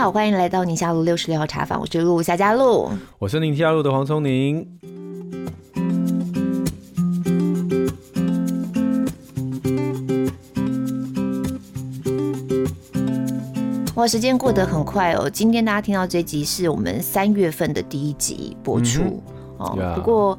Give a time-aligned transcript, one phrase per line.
[0.00, 4.66] 好，欢迎来到宁夏路六十六号茶坊，我是陆夏佳璐，我是宁夏路的黄聪宁。
[13.96, 15.28] 哇，时间过得很快哦！
[15.28, 19.22] 今天大家听到这集是我们三月份的第一集播出、嗯、
[19.58, 19.76] 哦。
[19.78, 20.38] Yeah, 不过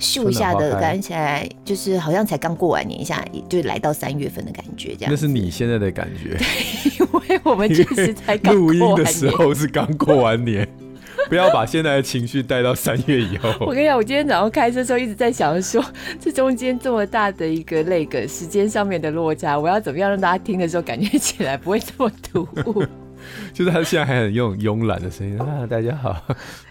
[0.00, 5.12] 秀一下的感觉起来，就是好像才刚过完年，一下就来到三月份的感觉，这样。
[5.12, 6.36] 那是你现在的感觉，
[6.98, 10.66] 对，因为我们确实才刚录音的时候是刚过完年，
[11.28, 13.54] 不要把现在的情绪带到三月以后。
[13.60, 15.84] 我跟你讲，我今天早上开车的时候一直在想说，
[16.18, 22.84] 这中间这么大的一个那个时间上面的落差，我要怎么样让大家听的时候感觉起来不会这么突兀？
[23.52, 26.16] 就是他现在还很用慵懒的声音啊，大家好。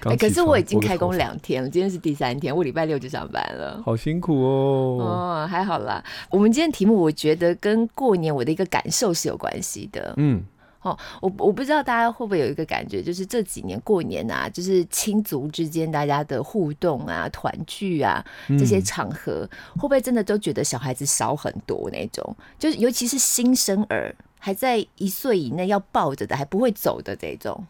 [0.03, 4.97] 欸、可是我已经开工两天了，今天是第三天，我礼拜六就上班了，好辛苦哦。
[5.01, 6.03] 哦，还好啦。
[6.29, 10.13] 我们今天题目我觉得跟过年我的一个感受是有关系的。
[10.17, 10.43] 嗯，
[10.81, 22.35] 哦，我我不知道大家会不会有一个感觉，就是这几年过年啊，就是亲族之间大家的互动啊、团聚啊这些场合，嗯、会不会真的都觉得小孩子少很多那种？
[22.57, 24.15] 就是尤其是新生儿。
[24.39, 27.63] 还在一岁以内要抱着的，还不会走的这种。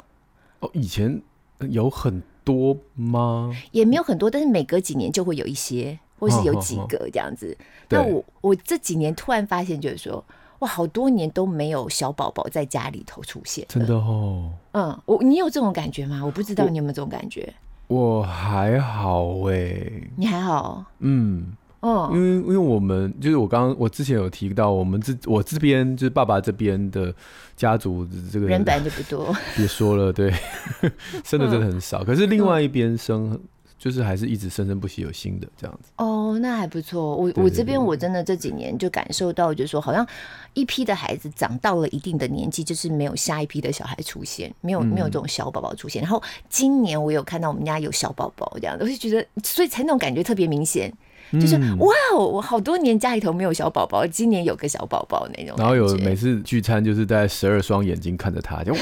[0.60, 1.22] 哦，以前
[1.70, 3.52] 有很多吗？
[3.72, 7.58] 也没有很多，但是每隔几年就会有一些，或是有几个这样子。
[7.90, 10.24] 那、哦哦哦、我我这几年突然发现，就是说，
[10.60, 13.66] 哇，好多年都没有小宝宝在家里头出现。
[13.68, 14.52] 真的哦。
[14.74, 16.22] 嗯，我你有这种感觉吗？
[16.24, 17.52] 我不知道你有没有这种感觉。
[17.88, 20.12] 我，我还好哎、欸。
[20.16, 20.86] 你还好？
[21.00, 21.54] 嗯。
[21.82, 27.14] 哦，因为因为我们就是我刚刚我之前有提到，我们这我这边就是爸爸这边的
[27.56, 30.30] 家族这个人本来就不多，别说了，对，
[31.24, 32.04] 生的真的很少。
[32.04, 33.40] 可是另外一边生，
[33.78, 35.92] 就是还是一直生生不息有新的这样子。
[35.96, 37.16] 哦，那还不错。
[37.16, 40.06] 我我这边我真的这几年就感受到，就是说好像
[40.54, 46.02] 一批的孩子长到了一定的年纪，就是没有下一批的小孩出现，没有没有这种小宝宝出现。
[46.02, 50.94] 然后今年我有看到我们家有小宝宝这样，我就觉得，所以才那种感觉特别明显。
[51.34, 55.56] 就是哇哦，我好多年家里头没有小宝宝，今年有个小宝宝那种。
[55.58, 58.80] 然后有每次聚餐，就是带十二双眼睛看着他，就 哇，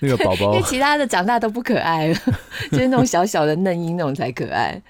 [0.00, 0.52] 那个宝宝。
[0.54, 2.14] 因为其他的长大都不可爱了，
[2.72, 4.80] 就是那种小小的嫩婴那种才可爱。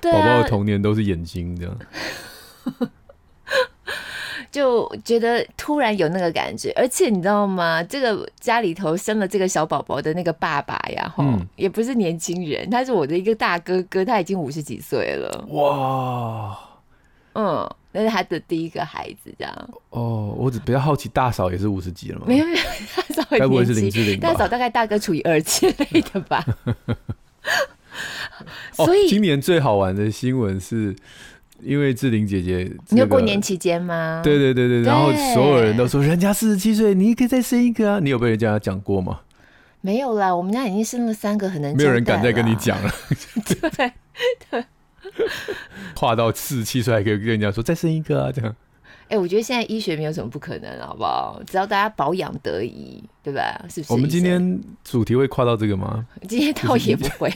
[0.00, 1.76] 宝宝、啊、的童年都是眼睛这样。
[4.54, 7.82] 就觉得突然有那个感觉，而且你知道吗？
[7.82, 15.44] 这个家里头生了这个小宝宝的那个爸爸呀，哈、嗯，也不是年轻人，他是我的一个大哥哥，他已经五十几岁了。
[15.48, 16.56] 哇，
[17.32, 19.70] 嗯，那是他的第一个孩子，这样。
[19.90, 22.26] 哦，我只比较好奇，大嫂也是五十几了吗？
[22.28, 22.58] 没有没有，
[22.94, 24.20] 大嫂该不会是林志玲？
[24.20, 26.46] 大嫂大概大哥除以二之类的吧。
[28.70, 30.94] 所以、哦、今年最好玩的新闻是。
[31.64, 34.20] 因为志玲姐姐、这个，你有过年期间吗？
[34.22, 38.00] 对对对对，然后所有人都说人家四十七岁，你可以再生一个啊！
[38.00, 39.20] 你有被人家讲过吗？
[39.80, 42.90] 没有啦，我们家已经生了三个，很能没有人敢再跟你讲了。
[43.46, 43.92] 对
[44.50, 44.64] 对，
[45.94, 48.54] 跨到四十七岁还可以跟人家说再生一个啊，这样。
[49.06, 51.38] 哎、欸，我觉得现在医学没有什么不可能，好不好？
[51.46, 53.62] 只要大家保养得宜，对吧？
[53.68, 53.92] 是不是？
[53.92, 56.06] 我们今天主题会跨到这个吗？
[56.26, 57.30] 今天倒也不会。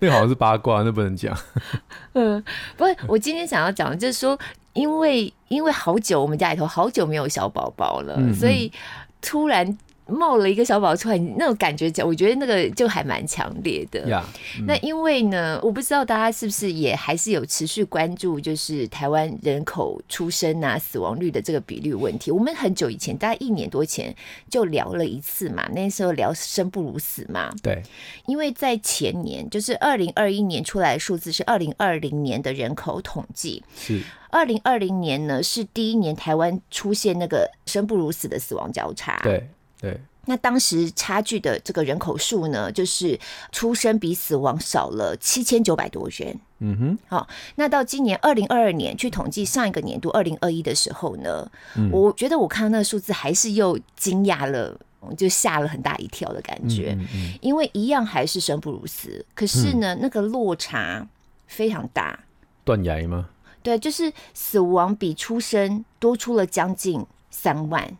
[0.02, 1.36] 那个好像是八卦，那不能讲。
[2.14, 2.42] 嗯，
[2.76, 4.38] 不是，我今天想要讲的就是说，
[4.72, 8.72] 因为因为好久我们家里头好久没有小宝宝了，嗯嗯，所以
[9.20, 9.78] 突然。
[10.10, 14.22] 冒了一个小宝出来，那种感觉，我觉得那个就还蛮强烈的。
[14.66, 22.30] 那因为呢，我不知道大家是不是也还是有持续关注，就是台湾人口出生啊、死亡率的这个比率问题。
[22.30, 24.14] 我们很久以前，大概一年多前
[24.48, 27.50] 就聊了一次嘛，那时候聊生不如死嘛。
[27.62, 27.82] 对，
[28.26, 39.20] 因为在前年，就是二零二一年出来的数字是二零二零年的人口统计，是二零二零年呢是第一年台湾出现那个生不如死的死亡交叉。
[39.22, 39.48] 对。
[39.80, 43.18] 对，那当时差距的这个人口数呢，就是
[43.50, 46.38] 出生比死亡少了七千九百多人。
[46.58, 54.78] 嗯哼，好，那到今年二零二二年去统计上一个年度二零二一的时候呢，嗯、我觉得我看到那个数字还是又惊讶了，
[55.16, 56.94] 就吓了很大一跳的感觉。
[56.98, 61.06] 嗯嗯嗯，因为一样还是生不如死，可是呢，嗯、那个落差
[61.46, 62.20] 非常大。
[62.62, 63.30] 断崖吗？
[63.62, 67.96] 对，就是死亡比出生多出了将近三万。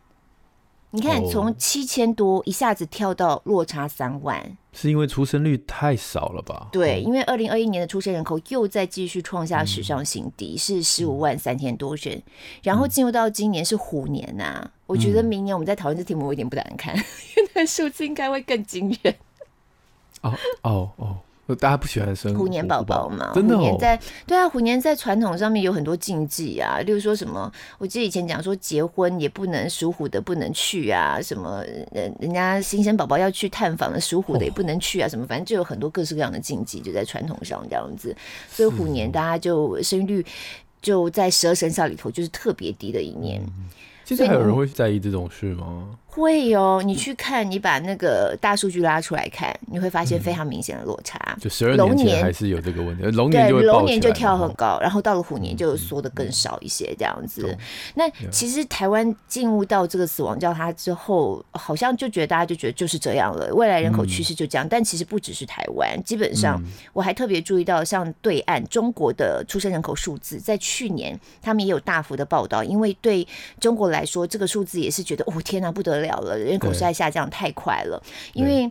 [0.93, 6.69] 你看，从七千多一下子跳到落差三万，哦，是因为出生率太少了吧？
[6.73, 12.17] 对，因为二零二一年的出生人口又在继续创下史上新低，嗯、是十五万三千多人。
[12.17, 12.23] 嗯、
[12.65, 19.15] 然后进入到今年是虎年呐，啊，嗯、我觉得明年我们在讨论这题目，我有点不敢看，因为那数字应该会更惊人。
[20.23, 21.19] 哦哦哦，
[21.55, 23.33] 大家不喜欢生虎年宝宝嘛？
[23.35, 31.63] 真的、哦，虎年在对啊，虎年在传统上面有很多禁忌啊，例如说什么，我记得以前讲说结婚也不能属虎的不能去啊，什么
[31.93, 38.15] 人人家新生宝宝要去探访的属虎的也不能去啊，什么反正就有很多各式各样的禁忌，就在传统上这样子，
[38.49, 40.27] 所以虎年大家就生育率
[40.81, 43.43] 就在十二生肖里头就是特别低的一年。
[44.05, 45.91] 现在还有人会在意这种事吗？
[46.13, 51.17] 会哦，你去看，你把那个大数据拉出来看，你会发现非常明显的落差。
[51.37, 57.47] 嗯、就十二年前还是有这个问题，龙年对龙年就跳很高，然后到了虎年就缩的更少一些这样子。
[57.49, 57.59] 嗯、
[57.95, 64.67] 那其实台湾进入到这个死亡交叉之后，好像就觉得大家就觉得就是这样了，未来人口趋势就这样。
[64.67, 66.61] 嗯、但其实不只是台湾，基本上
[66.93, 73.27] 我还特别注意到，像对岸中国的出生人口数字，在去年他们也有大幅的报道，因为对
[73.61, 78.03] 中国来说，这个数字也是觉得哦天哪，不得了了，人口实在下降太快了，
[78.33, 78.71] 因为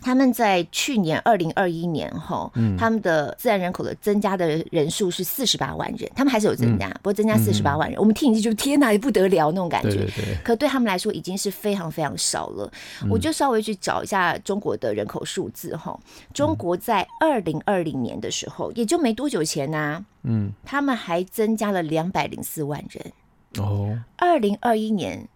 [0.00, 10.06] 他们在去年二零二一年哈，他们的自然人口的增加的人数是四十八万人，他们还是有增加，不过增加四十八万人，我们听一句就天哪，也不得了那种感觉，
[10.44, 12.70] 可对他们来说已经是非常非常少了。
[13.10, 15.98] 我就稍微去找一下中国的人口数字哈，
[16.34, 23.12] 中国在二零二零年的时候，也就没多久前呐，嗯，他们还增加了两百零四万人。
[23.58, 25.26] 哦，二零二一年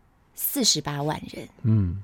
[0.43, 2.03] 四十八万人，嗯，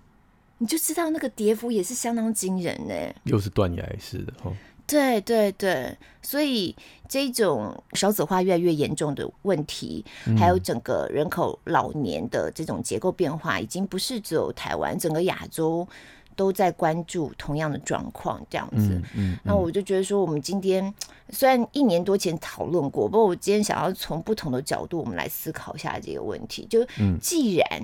[0.59, 2.95] 你就知道那个跌幅也是相当惊人呢。
[3.25, 4.53] 又是断崖式的哦。
[4.87, 6.77] 对对对，所以
[7.09, 15.89] 这种少子化越来越严重的问题，嗯、还有整个人口老年的这种结构变化，已经不是只有台湾，整个亚洲。
[16.37, 18.91] 都在关注同样的状况，这样子。
[18.91, 20.93] 嗯嗯、那我就觉得说，我们今天
[21.31, 26.67] 虽然一年多前讨论过，不过我今天想要从不同的角度，我们来思考一下这个问题。
[26.69, 26.87] 就
[27.23, 27.83] 既然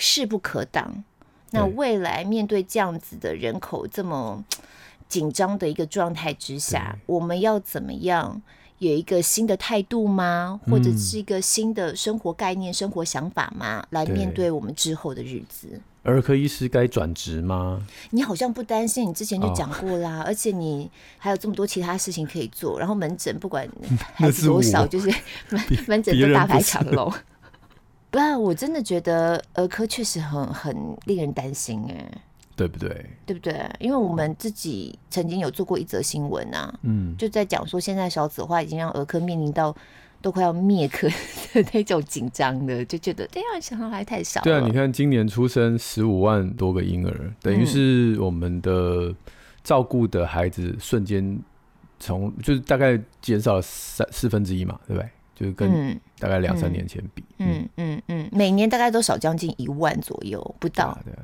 [0.00, 1.04] 势不可挡，嗯、
[1.50, 4.42] 那未来面对这样子的人口这么
[5.08, 8.40] 紧张的一个状态之下，我们要怎么样
[8.78, 10.58] 有一个新的态度吗？
[10.66, 13.84] 或者是一个新的生活概念、生活想法吗？
[13.90, 15.80] 来面对我们之后的日子？
[16.02, 17.86] 儿科医师该转职吗？
[18.08, 23.68] 你好像不担心，你之前就讲过啦，哦、而且你还有这么多其他事情可以做，然后门诊不管
[24.14, 25.12] 孩子多少，就是
[25.50, 27.12] 门门诊都大排长龙。
[28.10, 30.76] 不然我真的觉得儿科确实很很
[31.06, 32.10] 令人担心哎，
[32.56, 33.06] 对不对？
[33.24, 33.68] 对不对？
[33.78, 39.74] 因为我们自己曾经有做过一则新闻啊，嗯，就在讲说现在少子化已经让儿科面临到。
[40.22, 44.44] 都快要灭科的那种紧张的，就觉得这样小孩太少了。
[44.44, 49.14] 对啊，你看今年出生十五万多个婴儿，等于是我们的
[49.64, 51.40] 照顾的孩子瞬间
[51.98, 55.08] 从就是大概减少了三四分之一嘛，对不对？
[55.40, 60.96] 就是跟大概两三年前比，嗯嗯嗯，每年大概都少将近一万左右，不到。
[61.02, 61.16] 对对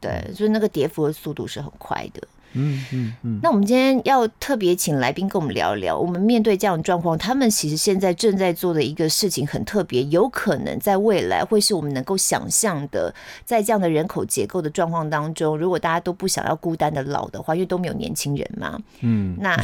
[0.00, 2.22] 对，对，所以那个跌幅的速度是很快的。
[2.56, 13.14] 嗯嗯嗯，嗯，那我们今天要特别请来宾跟我们聊一聊，我们面对这样的状况，他们其实现在正在做的一个事情很特别，有可能在未来会是我们能够想象的，
[13.44, 19.56] 在这样的人口结构的状况当中，如果大家都不想要孤单的老的话，因为都没有年轻人嘛，嗯，那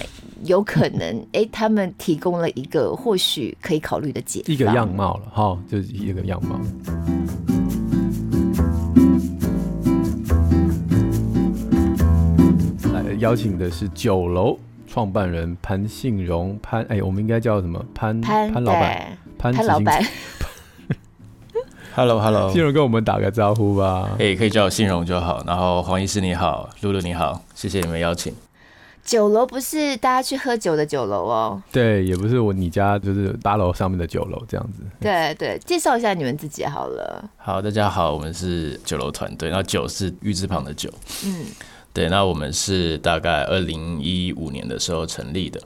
[0.45, 6.61] 有可能哎、欸，他们提供了一个或许可以考虑的解一个样貌了哈，就是一个样貌。
[13.23, 20.05] 邀请的是酒楼创办人潘信荣潘，哎，我们应该叫什么潘潘潘老板潘潘老板。
[21.95, 24.11] Hello Hello，信荣跟我们打个招呼吧。
[24.19, 25.41] 哎，可以叫我信荣就好。
[25.47, 28.35] 然后黄医师你好，露露你好，谢谢你们邀请。
[29.05, 31.63] 酒楼不是大家去喝酒的酒楼哦。
[31.71, 34.83] 对，也不是我你家就是八楼上面的酒楼这样子。
[34.99, 37.31] 对对，介绍一下你们自己好了。
[37.37, 39.49] 好，大家好，我们是酒楼团队。
[39.49, 40.93] 然后酒是玉字旁的酒。
[41.25, 41.47] 嗯。
[41.93, 45.61] 对，那我们是大概二零一五年的时候成立的。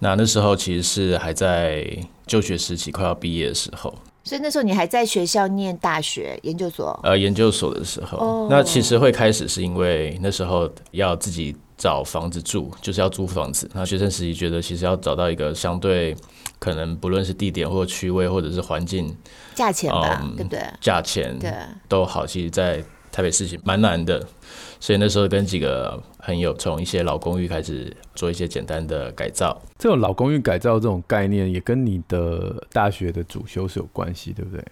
[0.00, 1.86] 那那时候其实是还在
[2.26, 3.94] 就学时期，快要毕业的时候。
[4.24, 6.98] 所以那时候你还在学校念大学研究所？
[7.02, 8.18] 呃，研究所的时候。
[8.18, 8.50] Oh.
[8.50, 13.70] 那其实会开始是因为那时候要自己找房子住，就是要租房子。
[13.74, 16.16] 那学生时期觉得其实要找到一个相对
[16.58, 19.14] 可能不论是地点或区位或者是环境，
[19.54, 20.60] 价钱吧，嗯、对不对？
[20.80, 21.52] 价钱对
[21.86, 24.26] 都好，其实，在台北市情蛮难的。
[24.84, 29.58] 所以那时候跟几个朋友从一些老公寓开始做一些简单的改造。
[29.78, 34.62] 这种老公寓改造这种概念，也跟你的大学的主修是有关系，对不对？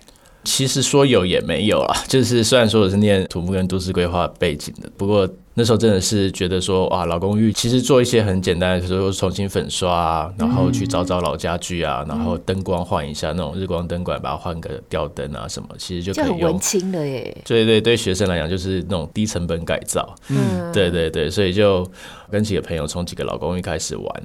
[0.44, 16.38] 其实说有也没有啊， 就是虽然说我是念土木跟都市规划背景的，不过那时候真的是觉得说哇，老公寓其实做一些很简单的，比如说重新粉刷啊，然后去找找老家具啊，然后灯光换一下那种日光灯管，把它换个吊灯啊什么，其实就可以用。
[16.38, 17.36] 就很文青的耶。
[17.44, 20.14] 对对对，学生来讲就是那种低成本改造。
[20.28, 21.86] 嗯，对对对，所以就
[22.30, 24.22] 跟几个朋友从几个老公寓开始玩。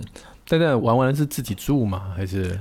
[0.48, 2.04] 但在玩完是自己住吗？
[2.16, 2.58] 还是？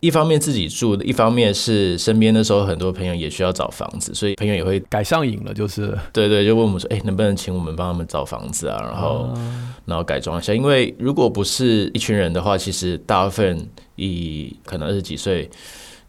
[0.00, 8.80] 一方面自己住，一方面是身边的时候很多朋友也需要找房子，所以朋友也会改上瘾了，就是对对，就问我们说，哎、欸，能不能请我们帮他们找房子啊？
[8.82, 15.50] 然后、啊、然后改装一下，因为如果不是一群人的话，其实大部分以可能二十几岁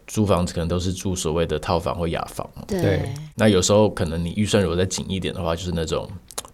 [0.06, 2.48] 租房子，可能都是住所谓的套房或雅房。
[2.66, 6.08] 对，那有时候可能你预算如果再紧一点的话，就是那种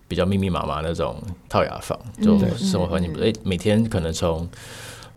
[0.08, 1.16] 比较密密麻麻那种
[1.48, 4.48] 套雅房，就生活环境不对，哎、欸，每天可能从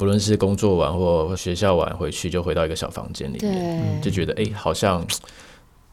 [0.01, 5.05] 不论是工作完或学校完回去，就回到一个小房间里面，就觉得哎、欸，好像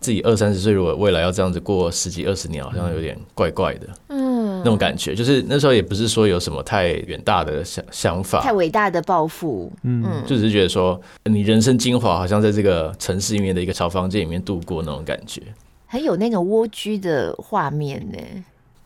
[0.01, 5.15] 自己二三十岁，如果未来要这样子过十几二十年，好像有点怪怪的，嗯，那种感觉。
[5.15, 15.43] 就是那时候也不是说有什么太远大的想想法，太伟大的抱负，嗯，就只是觉得说，你人生精华好像在这个城市里面的一个小房间里面度过那种感觉，
[15.85, 18.19] 很有那种蜗居的画面呢。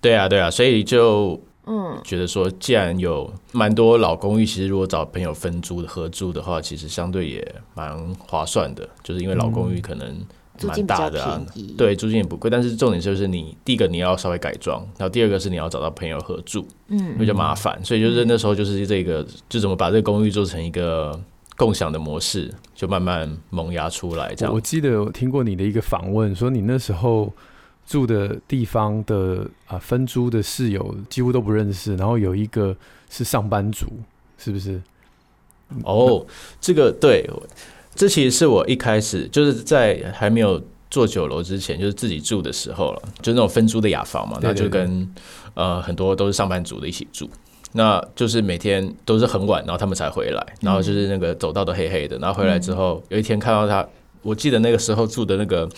[0.00, 1.40] 对啊，对啊，所以就。
[1.64, 8.88] 嗯，觉得说，既然有蛮多老公寓，其实如果找朋友分租的合租的话，其实相对也蛮划算的。
[9.02, 10.20] 就是因为老公寓可能
[10.62, 11.40] 蛮大的啊，
[11.78, 12.50] 对，租金也不贵。
[12.50, 17.78] 但是重点就是你第一个你要稍微改装，然后第二个是你要找到朋友合住，嗯，比较麻烦。
[17.84, 21.16] 所以就是那时候就是这个，就怎么把这个公寓做成一个
[21.56, 24.34] 共享的模式，就慢慢萌芽出来。
[24.34, 27.32] 这样，我记得我听过你的一个访问，说你那时候。
[27.86, 32.74] 住的地方的啊，分租的室友几乎都不认识，然后有一个
[33.10, 33.86] 是上班族，
[34.38, 34.80] 是不是？
[35.84, 36.24] 哦，
[36.60, 37.28] 这个对，
[37.94, 45.06] 这其实是我一开始就是在还没有做酒楼之前，就是自己住的时候了，就那种分租的雅房嘛，那就跟
[45.54, 47.28] 呃很多都是上班族的一起住，
[47.72, 53.86] 那就是每天都是很晚，然后他们才回来，然后就是那个走道都黑黑的，然后回来之后有一天看到他，
[54.22, 55.68] 我记得那个时候住的那个。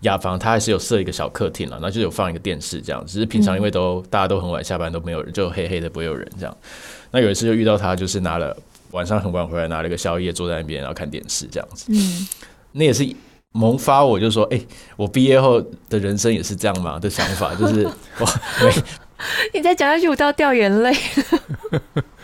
[0.00, 6.56] 雅房它还是有设一个小客厅了，然后就有放一个电视这样，只是平常因为都、嗯、大家都很晚下班都没有人，就黑黑的不会有人这样。
[7.10, 8.56] 那有一次就遇到他，就是拿了
[8.90, 11.86] 晚上很晚回来拿了一个宵夜坐在那边然后看电视这样子。
[11.88, 12.28] 嗯，
[12.72, 13.06] 那也是
[13.52, 17.84] 萌发我就说，哎、欸，我毕业后的人生也是这样嘛的想法，就是
[18.20, 18.30] 哇，
[19.54, 20.94] 你再讲下去我都要掉眼泪。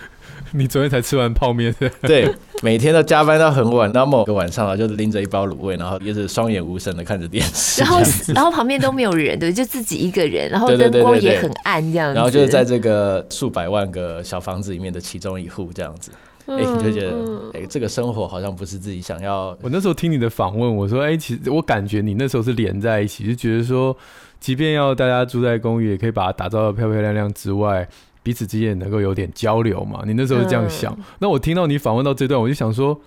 [0.54, 2.30] 你昨天才吃完泡面， 对，
[2.62, 8.00] 每天都加班到很晚，然后某个晚上啊，就拎着一包卤味，然后也是双眼无神的看着电视，然后
[8.34, 16.12] 然后旁边都没有人，对，就自己一个人，然后灯光也很暗这样子，然后就是在这个数百万个小房子里面的其中一户这样子，
[16.46, 17.16] 哎、欸，你就觉得
[17.54, 19.56] 哎、欸，这个生活好像不是自己想要。
[19.62, 23.96] 我那时候听你的访问，我说哎、欸，其实我感觉你那时候是连在一起，就觉得说，
[24.38, 27.88] 即便要大家住在公寓，也可以把它打造的漂漂亮亮之外。
[28.22, 30.02] 彼此之间能够有点交流嘛？
[30.06, 30.92] 你那时候是这样想。
[30.92, 33.00] 嗯、那我听到你访问到这段，我就想说，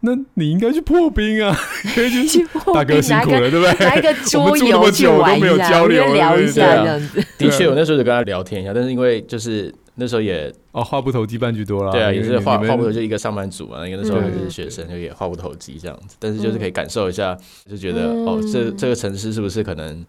[0.00, 1.54] 那你应该去破冰啊，
[1.94, 2.74] 可以去破冰。
[2.74, 3.86] 大哥辛苦了，对不对？
[3.86, 7.24] 来个 桌游去玩一下，聊一下这样子。
[7.38, 11.92] 的确，我那时候就跟他聊天一下，但是因为就是那时候也哦话不投机半句多了。
[11.92, 16.16] 对啊，也是话话不投就一个上班族嘛，因为那时候还是学生，就也话不投机这样子。
[16.18, 17.36] 但是就是可以感受一下，
[17.70, 20.04] 就觉得、嗯、哦，这这个城市是不是可能？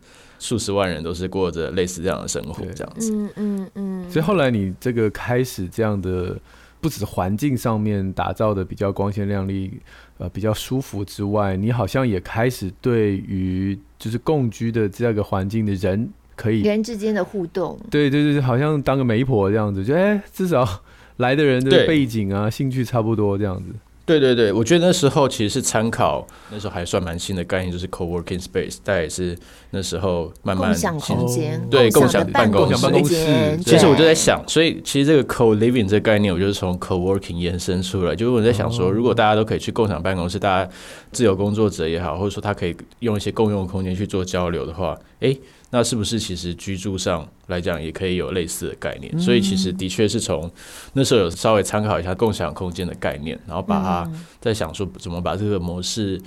[0.45, 3.11] 数十万人都是过着类似这样的生活，这样子。
[3.11, 4.11] 嗯嗯嗯。
[4.11, 6.37] 所以后来你这个开始这样的，
[6.79, 9.79] 不止环境上面打造的比较光鲜亮丽，
[10.19, 17.79] 呃，比较舒服之外，你好像也开始对于就是共居的这个环境的人，可以人之间的互动。
[17.89, 20.63] 对对对，好像当个媒婆这样子，就哎、欸，至少
[21.17, 23.71] 来的人的背景啊、兴趣差不多这样子。
[24.05, 29.35] 对对对，我觉得那时候其实是参考那时候还算蛮新的概念，就是 co-working space，但也是
[29.71, 33.57] 那时候慢慢共享空间，对，共享办公室。
[33.65, 40.71] 其实我就在想，所以其实这个 co-living 这个概念，我就是从 co-working 延伸出来，就是我在想说，如果大家都可以去共享办公室，大家
[41.11, 45.35] 自由工作者也好，或者说他可以用一些共用空间去做交流的话，诶。
[45.75, 49.19] 那是不是其实居住上来讲也可以有类似的概念？
[49.19, 50.49] 所以其实的确是从
[50.93, 56.17] 那时候有稍微参考一下共享空间的概念，然后把它在想说怎么把这个模式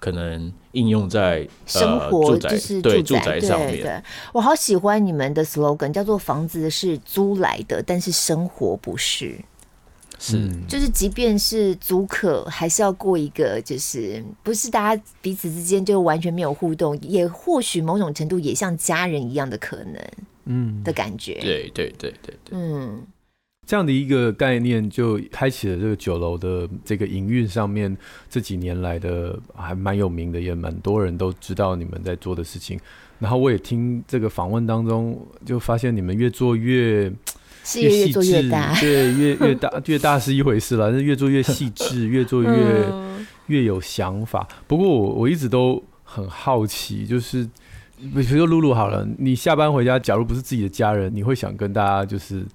[0.00, 3.80] 可能应用在生活，就是对住宅上面。
[3.80, 9.38] 对，我好喜欢你们的 slogan，叫做“房子是租来的，但是生活不是”。
[10.18, 20.02] 是，就是即便是足可，还是要过一个，就是不是大家彼此之间就完全没有互动，也或许某种程度也像家人一样的可能，
[20.46, 21.34] 嗯的感觉。
[21.40, 23.02] 对对对对对，嗯。
[23.68, 27.96] 这样的一个概念，就开启了这个酒楼的这个营运上面
[28.30, 32.78] 这几年来的还蛮有名的，也蛮多人都知道你们在做的事情。
[33.18, 37.12] 然后我也听这个访问当中，就发现你们越做越
[37.66, 44.46] 事业越做越大，对，越越大 越大是一回事了，但是越做越细致， 越做越、嗯、越有想法。
[44.66, 47.44] 不过我我一直都很好奇，就是
[47.98, 52.46] 比如说露露好了，你下班回家，假如不是自己的家人，你会想跟大家就是。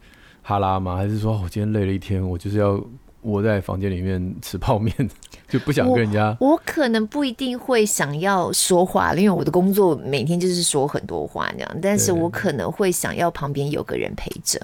[0.43, 0.97] 哈拉吗？
[0.97, 2.83] 还是说我今天累了一天，我就是要
[3.21, 4.91] 窝在房间里面吃泡面，
[5.47, 6.53] 就不想跟人家我。
[6.53, 11.77] 我可能不一定会想要说话，因为我的工作每天就是说很多话那样。
[11.79, 14.59] 但是我可能会想要旁边有个人陪着。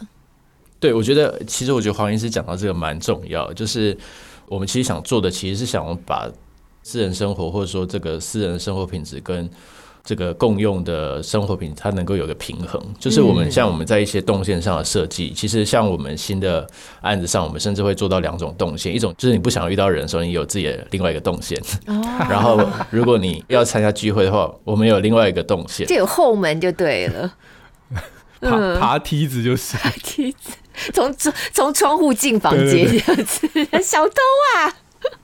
[0.79, 3.98] 对，我觉得其实我觉得黄医师讲到这个蛮重要，就是
[4.48, 6.29] 我们其实想做的，其实是想把
[6.84, 9.50] 私人生活或者说这个私人生活品质跟。
[10.07, 16.65] 这个共用的生活品，它能够有个平衡，就是我们像我们在一些动线上的设计，其实像我们新的
[17.01, 21.62] 案子上，我们甚至会做到两种动线，一种就是你不想遇到人的时候，你有自己的另外一个动线，
[22.29, 22.57] 然后
[22.89, 27.34] 如果你要参加聚会的话，我们有另外一个动线，就有后门就对了，
[28.39, 30.51] 爬爬梯子就是 梯子，
[30.93, 33.50] 从从从窗户进房间这样子，
[33.84, 34.15] 小偷
[34.55, 34.75] 啊。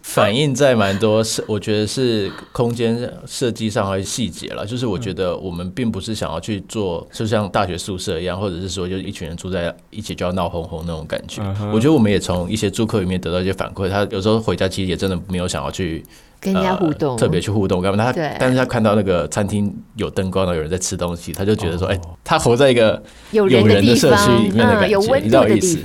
[0.02, 4.66] 反映在蛮多是，我觉得是空间设计上还是细节了。
[4.66, 11.42] 就是我觉得我们并不是想要去做，就像大学宿舍一样，或者是说就一群人住在一起就要闹哄哄那种感觉。
[11.74, 16.04] 我觉得我们也从一些住客里面得到一些反馈，他有时候回家其实也真的没有想要去
[16.40, 17.82] 跟人家互动，特别去互动。
[17.82, 18.12] 干嘛？
[18.12, 25.82] 他但是他看到那个餐厅有灯光的，有人在吃东西，他就觉得说，哎，他活在一个有人的社区里面的感觉，你知道意思？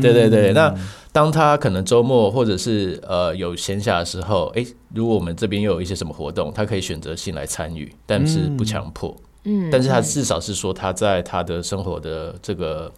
[0.00, 0.74] 对对对，那。
[1.12, 9.14] 当他可能周末或者是呃有闲暇的时候，诶、欸，如果我们这边又有一些什么活动，他可以选择性来参与，但是不强迫。
[9.44, 12.90] 嗯，但是他至少是说他在他的生活的这个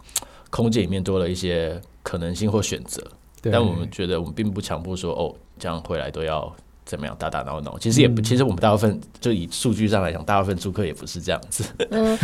[0.50, 3.02] 空间里面多了一些可能性或选择。
[3.42, 6.54] 但我们觉得我们并不强迫说哦，这样回来都要。
[6.84, 7.78] 怎么样打打闹闹？
[7.78, 11.64] 其实也不，其实我们大部分就以数据上来讲，大部分租客也不是这样子。
[11.90, 12.16] 嗯，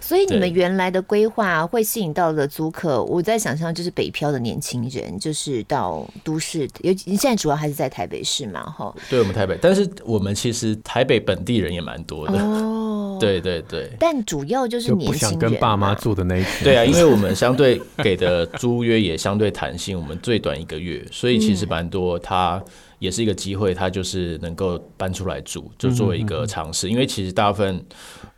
[0.00, 8.92] 所 以你们原来的规划会吸引到的租客，我在想象就是北漂的年轻人，就是到都市，尤其现在主要还是在台北市嘛，哈。
[9.08, 12.38] 对，我们台北，但是我们其实台北本地人也蛮多的。
[12.42, 13.88] 哦，对 对对。
[14.00, 16.64] 但主要就是年轻人，不想跟爸妈住的那一群。
[16.64, 22.60] 对啊，因为我们相对给的租约也相对弹性，我们最短一个月，所以其实蛮多他。
[22.98, 26.88] 也是一个机会，他就是能够搬出来住，就作为一个尝试。
[26.88, 27.84] 因为其实大部分，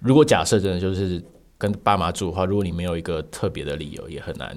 [0.00, 1.22] 如果假设真的就是
[1.56, 4.56] 跟爸妈住的话，如果你没有一个特别的理由，也很难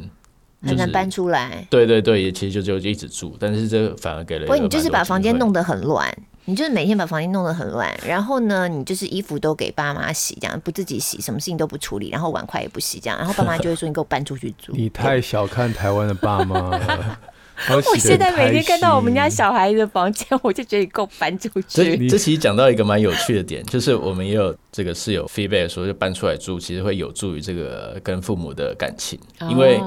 [0.61, 1.65] 很难搬出来。
[1.69, 4.47] 对对对，也其实就就一直住，但是这反而给了。
[4.47, 6.13] 不，你就是把房间弄得很乱，
[6.45, 14.73] 你就是每天把房间弄得很乱，然后呢，你就是衣服都给爸妈洗，这样不自己洗，什么事情都不处理，然后碗筷也不洗，这样，然后爸妈就会说你给我搬出去住。
[14.73, 17.19] 你太小看台湾的爸妈了。
[17.69, 21.65] 我现在每天看到我们家小孩的房间，我就觉得够搬出去。
[21.67, 29.79] 这这其实讲到一个蛮有趣的点，就是我们也有这个室友 feedback 说，就搬出来住，其实会有助于这个跟父母的感情，因为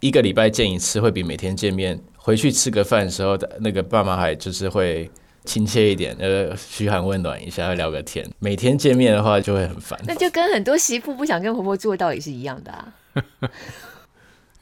[0.00, 5.08] 一个礼拜见一次，会比每天见面回去吃个饭的时候，那个爸妈还就是会
[5.44, 8.28] 亲切一点，呃，嘘寒问暖一下，聊个天。
[8.40, 12.92] 每天见面的话就会很烦，那就跟很多媳妇不想跟婆婆住的道理是一样的啊。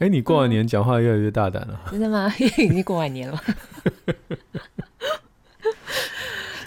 [0.01, 1.81] 哎，你过完年讲话越来越大胆了。
[1.93, 2.33] 真的吗？
[2.39, 3.41] 因 为已经过完年了。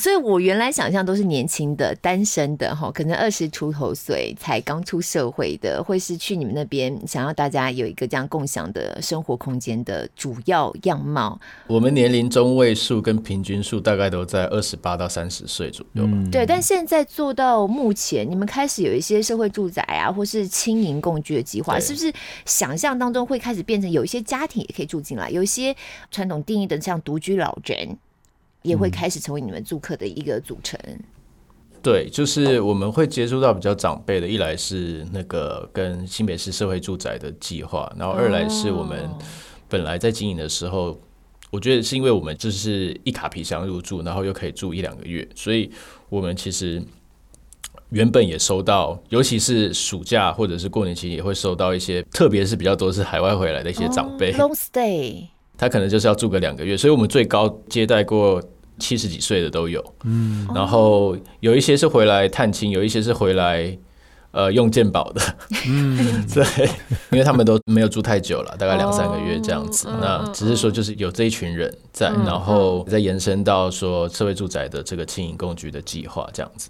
[0.04, 11.40] 所以我原来想象都是年轻的、单身的哈，可能二十出头岁才刚出社会的，会是去你们那边想要大家有一个这样共享的生活空间的主要样貌。
[11.68, 16.04] 我们年龄中位数跟平均数大概都在二十八到三十岁左右。
[16.06, 16.46] 嗯，对。
[16.46, 22.12] 但现在做到目前，你们开始有一些社会住宅啊，或是轻盈共居的计划，是不是
[22.44, 25.74] 想象当中会开始变成有一些家庭也可以住进来，有一些
[26.12, 27.98] 传统定义的像独居老人？
[28.64, 30.80] 也会开始成为你们住客的一个组成。
[30.88, 31.00] 嗯。
[31.82, 39.10] 对，就是我们会接触到比较长辈的，一来是那个跟新北市社会住宅的计划，然后二来是我们
[39.68, 40.98] 本来在经营的时候，
[41.52, 45.70] 我觉得是因为我们就是一卡皮箱入住，然后又可以住一两个月，所以
[46.08, 46.82] 我们其实
[47.90, 54.32] 原本也收到，尤其是暑假或者是过年期间也会收到一些，特别是比较多是海外回来的一些长辈。
[54.32, 55.28] Oh, long stay。
[55.58, 58.42] 他可能就是要住个两个月，所以我们最高接待过
[58.80, 63.78] 七十几岁的都有，嗯，然后有一些是回来探亲，有一些是回来
[64.32, 65.22] 呃用健保的，
[65.68, 66.44] 嗯， 对，
[67.12, 76.70] 因为他们都没有住太久了，大概两三个月这样子，那只是说就是有这一群人在，然后再延伸到说社会住宅的这个轻盈共居的计划这样子。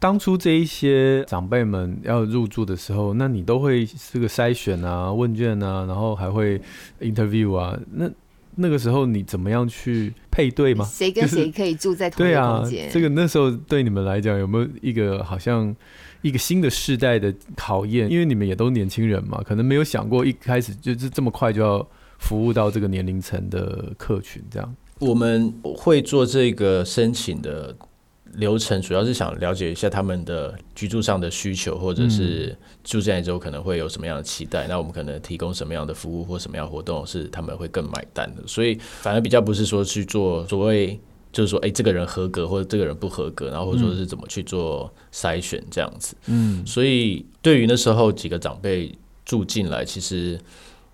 [0.00, 6.60] 当初这一些长辈们要入住的时候，那你都会这个筛选啊、问卷啊，然后还会
[7.00, 8.08] interview 啊，那
[8.54, 10.84] 那个时候你怎么样去配对吗？
[10.84, 12.84] 谁跟谁可以住在同一个空间？
[12.84, 15.74] 对啊，这个那时候对你们来讲有没有一个好像
[16.22, 18.10] 一个新的世代的考验？
[18.10, 21.86] 因为你们也都年轻人嘛，可能没有想过一开始就是这么快就要
[22.18, 24.76] 服务到这个年龄层的客群，这样。
[25.00, 27.76] 我们会做这个申请的
[28.34, 34.66] 流程，主要是想了解一下他们的居住上的需求，或者是住进来之后可能会有什么样的期待。
[34.68, 38.42] 那我们可能提供什么样的服务或什么样的活动是他们会更买单的。
[38.46, 40.98] 所以反而比较不是说去做所谓
[41.32, 46.16] 就是说，哎，这个人合格或者这个人不合格，然后或者说是怎么去做筛选这样子。
[46.26, 50.38] 嗯，所以对于那时候几个长辈住进来，其实。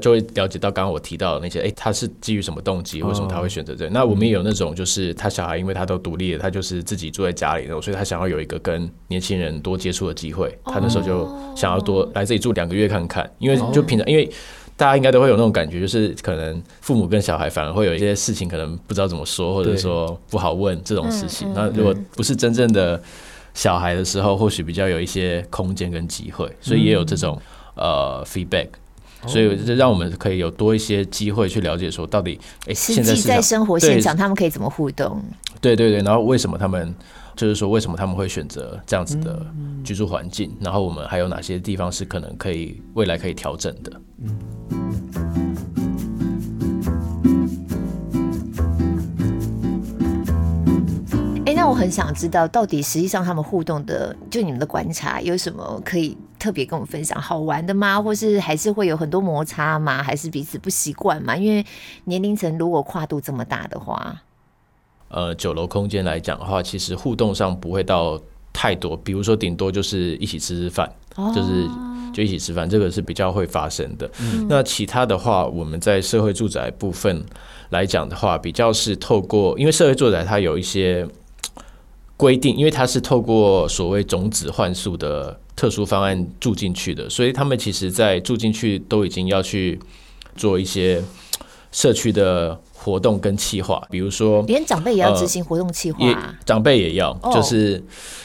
[0.00, 3.02] 就会了解到刚刚我提到的那些，哎、欸，他是基于什么动机？
[3.02, 3.92] 为什么他会选择这？Oh.
[3.94, 10.56] 那我们也有那种，就是他小孩，因为他都独立了，他就是自己住在家里那种，所以他想要有一个跟年轻人多接触的机会。
[10.64, 14.28] 他那时候就想要多来这里住两个月看看，因为就平常，因为
[14.76, 21.48] 大家应该都会有那种感觉，就是可能父母跟小孩反而会有一些事情可能不知道怎么说，或者说不好问这种事情。
[21.54, 23.00] 那如果不是真正的
[23.54, 27.40] 小孩的时候，或许比较有一些空间跟机会，所以也有这种
[27.76, 28.66] 呃 feedback。
[29.26, 35.22] 所以这让我们可以有多一些机会去了解，说到底，哎，实际在生活现场他们可以怎么互动？
[35.60, 36.94] 对对对，然后为什么他们
[37.34, 39.44] 就是说为什么他们会选择这样子的
[39.82, 40.54] 居住环境？
[40.60, 43.92] 然后我们还有哪些地方是可能可以未来可以调整的？
[51.46, 56.16] 哎，那我很想知道，到底实际上他们互动的，就你们的观察有什么可以？
[56.44, 58.02] 特别跟我们分享好玩的吗？
[58.02, 60.02] 或是还是会有很多摩擦吗？
[60.02, 61.34] 还是彼此不习惯吗？
[61.34, 61.64] 因为
[62.04, 64.22] 年龄层如果跨度这么大的话，
[65.08, 68.20] 呃，酒楼空间来讲的话，其实互动上不会到
[68.52, 68.94] 太多。
[68.94, 71.66] 比如说，顶多就是一起吃吃饭，哦、就是
[72.12, 74.06] 就一起吃饭，这个是比较会发生的。
[74.20, 77.24] 嗯、那其他的话，我们在社会住宅部分
[77.70, 81.08] 来讲的话，比较是透过，因为社会住宅它有一些
[82.18, 85.40] 规定，因为它是透过所谓种子换宿的。
[85.56, 89.78] 特殊方案住进去的，所以他们其实，在住进去都已经要去
[90.34, 91.02] 做一些
[91.70, 96.12] 社区的活动跟企划，比如说，连长辈也要执行活动企划，啊。
[96.12, 97.82] 呃，长辈也要，就是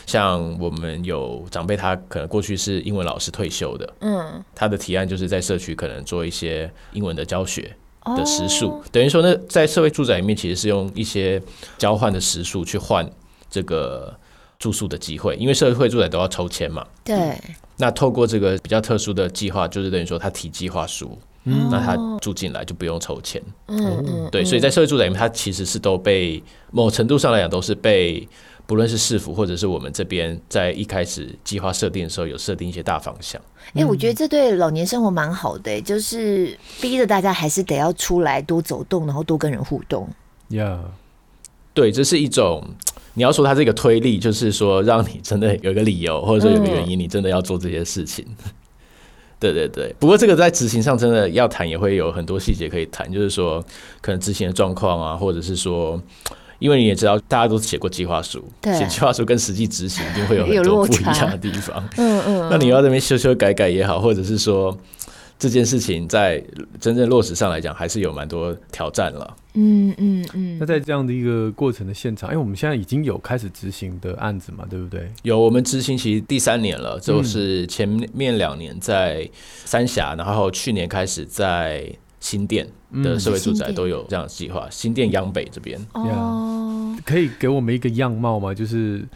[0.07, 7.75] 像我们有长辈，他可能过去是英文老师退休的，嗯，他的提案就是在社区可能做一些英文的教学
[8.17, 11.39] 的时数，哦，等于说呢，在社会住宅里面，其实是用一些
[11.77, 13.07] 交换的时数去换
[13.51, 14.17] 这个。
[14.59, 16.85] 住宿的机会，因为社会住宅都要抽签嘛。
[17.03, 17.33] 对。
[17.77, 23.41] 那透过这个比较特殊的计划，就是等于说他提计划书，嗯，那他住进来就不用抽签。
[23.67, 24.29] 嗯嗯。
[24.29, 28.27] 对，所以在社会住宅里面，他其实是都被某程度上来讲，都是被
[28.67, 33.41] 不论是市府或者是我们这边在一开始计划设定的时候，有设定一些大方向。
[33.67, 40.05] 哎、欸，我觉得这对老年生活蛮好的，就是逼着大家还是得要出来多走动，然后多跟人互动。
[40.49, 41.08] 呀，Yeah.
[41.73, 42.63] 对，这是一种。
[43.15, 48.23] 你要说他这个推力，就是说让你真的有一个理由，或者说有个原因，你真的要做这些事情。
[48.45, 48.51] 嗯、
[49.39, 49.93] 对对对。
[49.99, 53.11] 不过这个在执行上真的要谈，也会有很多细节可以谈。
[53.11, 53.61] 就是说，
[53.99, 56.01] 可能执行的状况啊，或者是说，
[56.59, 61.83] 因为你也知道，大家都写过计划书，对写计划书跟实际执行一定会有很多不一样的地方。
[61.97, 62.47] 嗯嗯。
[62.49, 64.77] 那你要这边修修改改也好，或者是说。
[65.39, 66.43] 这件事情在
[66.81, 69.37] 真正落实上来讲，还是有蛮多挑战了。
[69.53, 70.57] 嗯嗯嗯。
[70.59, 75.09] 那在这样的一个过程的现场，因为我们现在已经有开始执行的案子嘛，对不对？
[75.23, 79.27] 有，我们执行其实第三年了，就是前面两年在
[79.63, 82.67] 三峡，然后去年开始在新店
[83.01, 84.67] 的社会住宅都有这样的计划。
[84.69, 88.53] 新店央北这边哦，可以给我们一个样貌吗？
[88.53, 89.07] 就是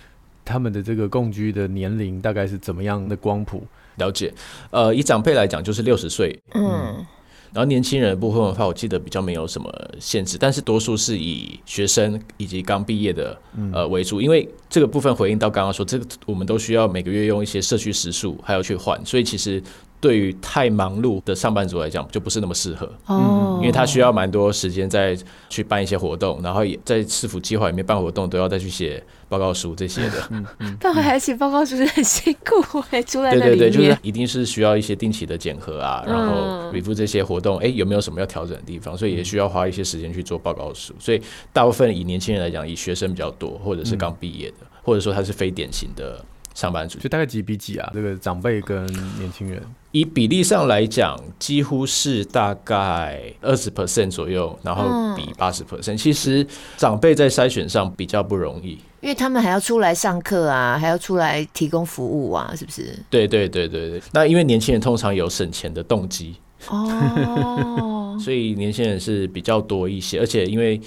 [0.46, 3.62] 他们的这个共居的年龄大概是怎么样的光谱？
[3.98, 4.34] 了解，
[4.72, 7.06] 呃，以长辈来讲就是六十岁，嗯，
[7.52, 13.38] 然后年轻人的部分的话，我记得比较没有什么限制，但是多数是以学生以及刚毕业的
[13.72, 19.62] 呃为主，因为这个部分回应到刚刚说，这个我们都需要每个月用一些社区时数，还要去换，所以其实。
[20.04, 30.28] 对于太忙碌的上班族来讲，就不是那么适合哦，因为他需要蛮多时间再去办一些活动，然后也在市府计划里面办活动，都要再去写报告书这些的。
[30.32, 33.58] 嗯嗯，办完还写报告书是很辛苦，还 住在那里面。
[33.58, 38.98] 对对对，就是一定是需要一些定期的检核啊，然后 review 这些活动，哎，有没有什么要调整的地方？
[38.98, 40.94] 所以也需要花一些时间去做报告书。
[41.00, 41.22] 所以
[41.54, 46.22] 大部分以年轻人来讲，以学生比较多，或者是刚毕业的，或者说他是非典型的。
[46.54, 47.92] 上班族，就大概几比几啊？
[47.94, 48.86] 这个长辈跟
[49.18, 49.62] 年轻人，
[49.92, 55.98] 以比例上来讲，几乎是大概二十 percent 左右，然后比八十 percent。
[55.98, 56.46] 其实
[56.78, 62.98] 长辈在筛选上比较不容易，因为他们还要出来上课啊，还要出来提供服务啊，是不是？
[63.10, 64.02] 对对对对对。
[64.12, 66.36] 那因为年轻人通常有省钱的动机
[66.70, 70.80] 哦， 所以年轻人是比较多一些，而且因为。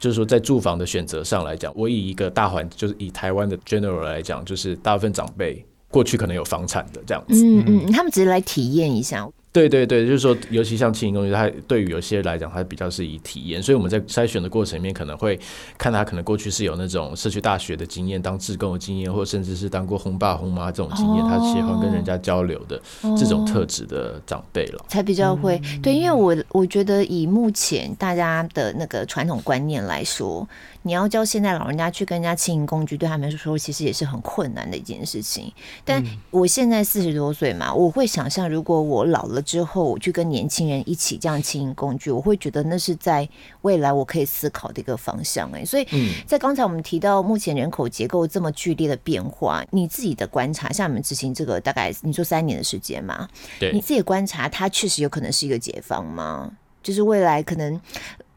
[0.00, 9.28] 就是说，在住房的选择上来讲，我以一个大环，就是以台湾的 general 来讲，就是大部分长辈过去可能有房产的这样子，嗯嗯，他们只是来体验一下。
[9.52, 15.36] 对对对，就是说，尤其像轻盈工具，它对于有些人来讲，它比较是以体验，所以我们在筛选的过程里面，可能会
[15.76, 22.80] 看他可能过去是有那种社区大学的经验，当志工的经验，或甚至是当过红爸红妈这种经验，哦、他喜欢跟人家交流的
[23.18, 25.92] 这种特质的长辈了、哦，才比较会对。
[25.92, 30.48] 因为我我觉得以目前大家的那个传统观念来说，
[30.82, 35.52] 你要教现在老人家去跟人家轻盈工具，对他们来说其实也是很困难的一件事情。
[35.84, 39.39] 但我现在四十多岁嘛，我会想象如果我老了。
[39.42, 43.28] 之后我去跟年轻人一起这样经营工具，我会觉得那是在
[43.62, 45.64] 未来我可以思考的一个方向哎、欸。
[45.64, 45.86] 所以
[46.26, 56.50] 在刚才我们提到目前人口结构这么剧烈的变化，你自己的观察，像你们执行这个大概你说三年的时间嘛，对，你自己观察，它确实有可能是一个解放吗？
[56.82, 57.80] 就是未来可能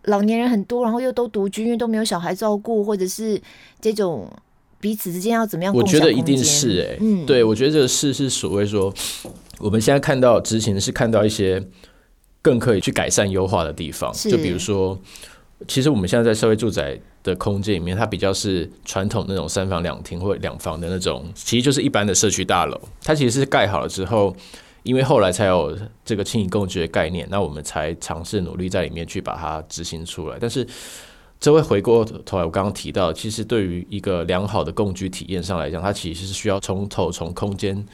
[0.04, 3.42] 老年人很多，然后又都独居，因为都没有小孩照顾，或者是
[3.80, 4.30] 这种
[4.80, 5.74] 彼此之间要怎么样？
[5.74, 8.94] 我觉得一定是哎、欸，嗯，对，我觉得这个事是所谓说。
[9.64, 11.64] 我们现在看到执行是看到一些
[12.42, 15.00] 更可以去改善优化的地方，就比如说，
[15.70, 22.78] 其实我们现在在社会住宅的空间里面，它比较是传统那种三房两厅或两房的那种，其实就是一般的社区大楼。
[23.02, 24.36] 它其实是盖好了之后，
[24.84, 30.38] 因为后来才有这个青银共居的概念，那我们才尝试努力在里面去把它执行出来。
[30.42, 30.68] 但是
[31.40, 37.86] 这会回过头来，我刚刚提到，其实对于一个良好的共居体验上来讲，它其实是需要从头从空间。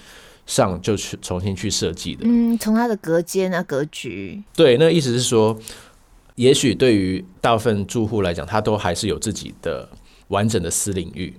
[0.50, 5.56] 上就去重新去设计的，嗯，从它的隔间啊、格局，对，那意思是说，
[6.34, 9.88] 也许对于大部分住户来讲，他都还是有自己的
[10.30, 11.32] 完整的私领域，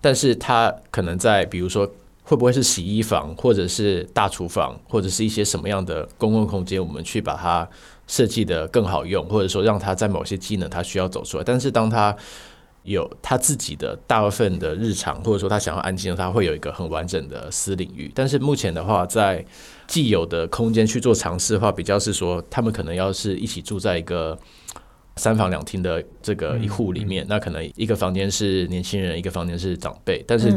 [0.00, 1.88] 但是他可能在比如说
[2.24, 7.68] 会不会是洗衣房，或者是大厨房，或者是一些什么样的公共空间，我们去把它
[8.08, 12.16] 设计的更好用，或者说让他在某些机能他需要走出来，但是当他
[12.84, 18.12] 有他自己的大部分的日常，或者说他想要安静，他会有一个很完整的私领域。
[18.14, 19.42] 但是目前的话，在
[19.86, 24.38] 既有的空间去做尝试的话，比较是说他们可能要是一起住在一个
[25.16, 30.22] 三房两厅的这个一户里面，那可能一个房间是年轻人，一个房间是长辈。
[30.26, 30.54] 但是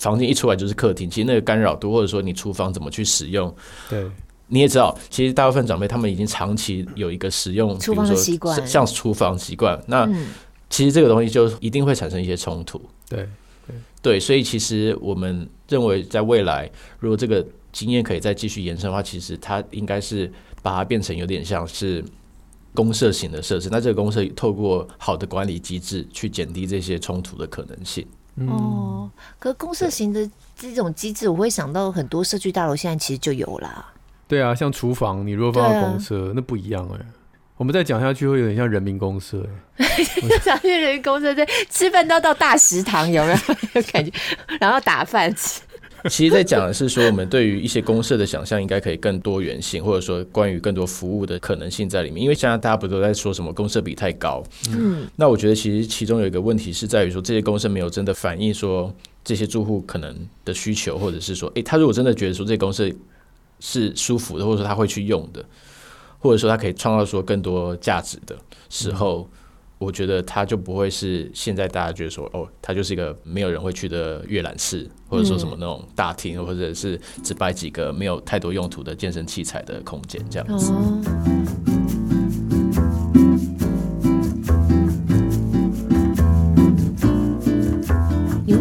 [0.00, 3.54] 房间一出来就是客厅，其实那个干扰度，或者说你厨房怎么去使用，
[3.88, 4.04] 对，
[4.48, 10.10] 你也知道，其实大部分长辈他们已经长期有一个使用比如说，像厨房习惯那。
[10.70, 13.28] 其实这个东西就一定会产生一些冲突，对
[13.66, 20.30] 对对，所以其实我们认为，在未来，如果这个经验可以再继续延伸的话，其实它应该是
[20.62, 22.04] 把它变成有点像是
[22.74, 23.68] 公社型的设置。
[23.70, 28.06] 那这个公社透过好的管理机制去减低这些冲突的可能性。
[28.46, 33.92] 哦，可公社型的这种机制，我会想到很多社区大楼现在其实就有啦。
[34.28, 37.06] 对啊，像厨房，你如果放到公设，那不一样哎。
[37.58, 39.44] 我们再讲下去会有点像人民公社，
[40.44, 43.38] 讲去人民公社，在吃饭都要到大食堂，有没有
[43.74, 44.12] 有 感觉？
[44.60, 45.60] 然后打饭吃。
[46.08, 52.22] 其实，在讲的是说，我们对于一些公社的想象，应该可以更多元性，或者说关于更多服务的可能性在里面。
[52.22, 54.40] 因为现在大家不都在说什么公社比太高？
[54.70, 58.94] 嗯，那我觉得其实其中有一个问题是在于说，这些公社没有真的反映说
[59.24, 62.88] 这些住户可能的需求，或者是说，诶，他如果真的觉得说这些公社
[63.58, 65.44] 是舒服的，或者说他会去用的。
[66.18, 68.36] 或者说，它可以创造出更多价值的
[68.68, 69.28] 时候，
[69.78, 80.72] 我觉得它就不会是现在大家觉得说，哦，它就是一个没有人会去的阅览室，或者说什么那种大厅，或者是只摆几个没有太多用途的健身器材的空间这样子。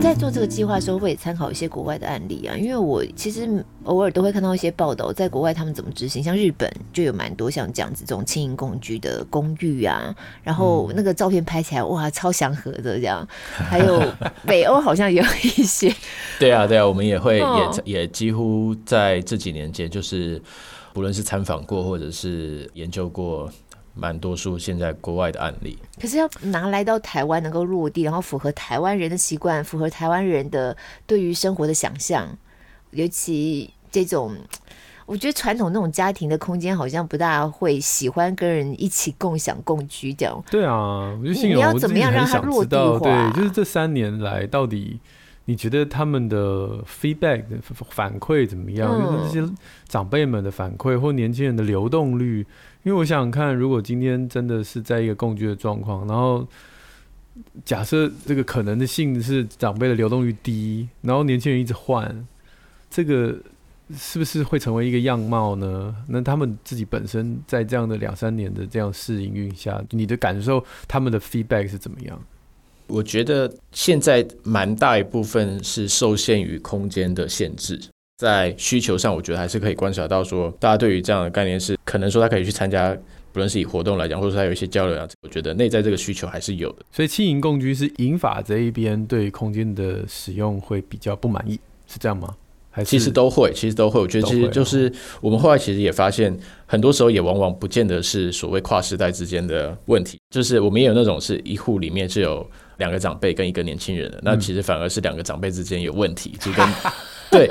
[0.08, 3.46] 在做这个计划的时候，会参考一些国外的案例啊，因为我其实
[3.84, 14.02] 偶尔都会看到一些报道，在国外他们怎么执行，像日本就有蛮多像这样子这种轻盈共居的公寓啊，然后那个照片拍起来哇，超祥和的这样，还有
[14.46, 15.94] 北欧好像也有一些，
[16.40, 20.42] 对啊对啊，我们也会也也几乎在这几年间，就是
[20.94, 23.52] 不论是参访过或者是研究过。
[23.98, 32.28] 蛮多数现在国外的案例，可是要拿来到台湾能够落地，然后符合台湾人的习惯，符合台湾人的对于生活的想象，
[32.92, 34.36] 尤其这种，
[35.06, 40.44] 我觉得传统那种家庭的空间好像不大会喜欢跟人一起共享共居这样。
[40.52, 43.00] 对啊，我就你要怎么样让它落地化？
[43.00, 45.00] 对，就是这三年来到底
[45.46, 47.44] 你觉得他们的 feedback
[47.90, 48.92] 反馈怎么样？
[48.94, 49.54] 嗯、就是这些
[49.88, 52.46] 长辈们的反馈或年轻人的流动率？
[52.88, 56.48] 因为我想看，如果今天真的是在一个共居的状况，然后
[57.66, 62.26] 假设这个可能的性是长辈的流动率低，然后年轻人一直换，
[62.90, 63.38] 这个
[63.94, 65.94] 是不是会成为一个样貌呢？
[66.08, 72.18] 那他们自己本身在这样的两三年的这样试营运下，你的感受，他们的 feedback 是怎么样？
[72.88, 77.78] 我觉得现在蛮大一部分是受限于空间的限制。
[78.18, 82.92] 在需求上，我觉得还是可以观察到说，大家对于这样的概念是可能说他可以去参加，
[83.32, 86.78] 不论是以活动来讲，或者说他有一些交流啊，我觉得内在这个需求还是有的。
[86.92, 92.36] 所以轻盈共居是银法这一边对空间的使用会比较不满意，是这样吗？
[92.72, 94.00] 还是其实都会，其实都会。
[94.00, 106.68] 我觉得其实就是我们后来其实也发现，很多时候也往往不见得是所谓跨时代之间的问题，就是我们也有那种是一户里面是有两个长辈跟一个年轻人的，那其实反而是两个长辈之间有问题，就跟。
[107.32, 107.48] 对，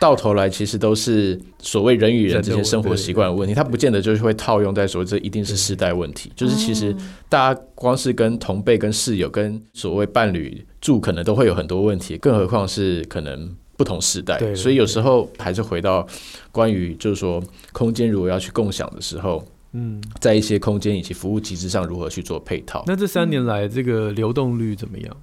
[0.00, 6.94] 到头来其实都是所谓人与人之间生活习惯的问题，它不见得就是会套用在说这一定是世代问题，就是其实
[7.28, 14.54] 大家光是跟同辈、跟室友、跟所谓伴侣住，可能都会有很多问题，更何况是可能不同时代。
[14.54, 16.06] 所以有时候还是回到
[16.50, 22.82] 关于就是说空间如果要去共享的时候，嗯，在一些空间以及服务机制上如何去做配套。
[22.86, 25.16] 那这三年来这个流动率怎么样？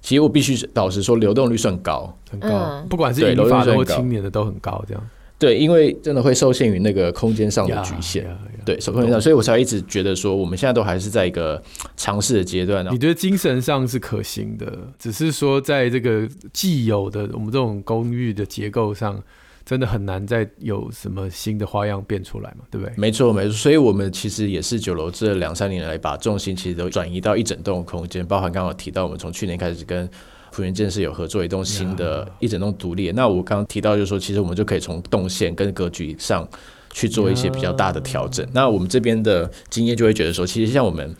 [0.00, 5.08] 其实我必须老实说，流动率算高，很高，不管是银发的或青年的都很高，这样。
[5.38, 8.26] 对，因为真的会受限于那个空间上的局限，
[8.64, 11.62] 对，受空间上，所以我才一直觉得说，我们现在都还是在一个
[11.96, 12.84] 尝试的阶段。
[12.92, 19.22] 你觉得精神上是可行的，只是说在这个既有的我们这种公寓的结构上。
[19.70, 22.64] 真的很难再有什么新的花样变出来嘛？
[22.72, 22.92] 对不对？
[22.96, 23.52] 没错，没错。
[23.52, 30.10] 所以我们其实也是酒楼这两三年来把重心其实都转移到一整栋空间，包含刚刚提到我们从去年开始跟
[30.50, 33.12] 福源建设有合作一栋新的一整栋独立。
[33.12, 36.44] 那我刚刚提到就是说，其实我们就可以从动线跟格局上
[36.92, 38.44] 去做一些比较大的调整。
[38.52, 41.14] 那我们这边的经验就会觉得说，其实像我们。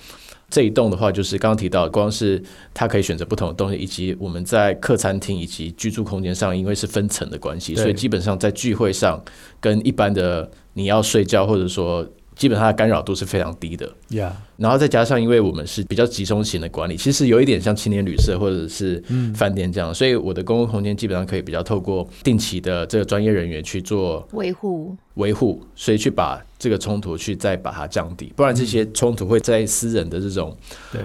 [0.51, 2.43] 这一栋的话，就是刚刚提到，光是
[2.75, 9.23] 它可以选择不同的东西，以及我们在客餐厅以及居住空间上，因为是分层的关系，所以基本上在聚会上，
[9.61, 12.07] 跟一般的你要睡觉或者说。
[12.40, 14.33] 基本上的干扰度是非常低的，Yeah.
[14.57, 18.98] 然后再加上，因为我们是比较集中型的管理，其实有一点像青年旅社或者是
[19.35, 30.57] 饭店这样，嗯，所以我的公共空间基本上可以比较透过定期的这个专业人员去做维护维护，所以去把这个冲突去再把它降低，不然这些冲突会在私人的这种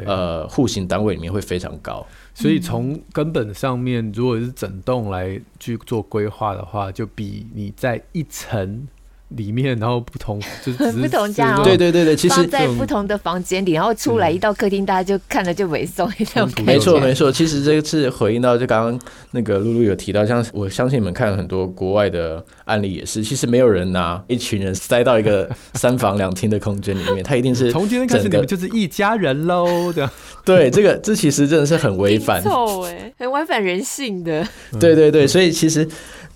[0.05, 2.05] 呃户型单位里面会非常高。
[2.33, 8.87] 所以从根本上面，如果是整栋来去做规划的话，就比你在一层。
[9.35, 16.63] 里面，然后不同 就是不同家，对对对对，其实在不同的房间里，然后出来一到客厅，大家就看了就萎缩那种感觉。
[16.63, 18.99] 没错没错，其实这个是回应到就刚刚
[19.31, 30.09] 那个露露有提到，像我相信你们看了很多国外的案例也是，其实没有人拿一群人塞到一个 三房两厅的空间里面，他一定是从今天开始你们就是一家人喽的。
[30.43, 34.47] 对，这个这其实真的是很违反， 错哎，很违反人性的。
[34.79, 35.87] 对对对，所以其实。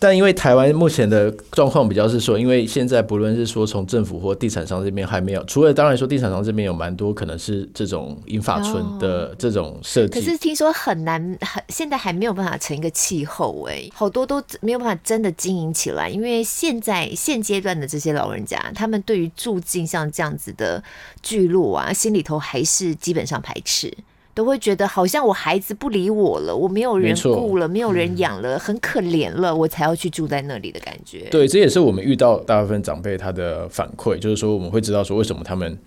[0.02, 20.82] 但因为台湾目前的状况比较是说，因为现在不论是说从政府或地产商这边还没有，除了当然说地产商这边有蛮多可能是这种英法村的这种设计，可是听说很难，很现在还没有办法成一个气候哎，好多都没有办法真的经营起来，因为现在现阶段的这些老人家，他们对于住进像这样子的
[21.22, 23.94] 聚落啊，心里头还是基本上排斥。
[24.40, 31.28] 都会觉得好像我孩子不理我了，我没有人顾了，没，没有人养了，很可怜了，我才要去住在那里的感觉。
[31.30, 35.78] 对，这也是我们遇到大部分长辈他的反馈，就是说我们会知道说为什么他们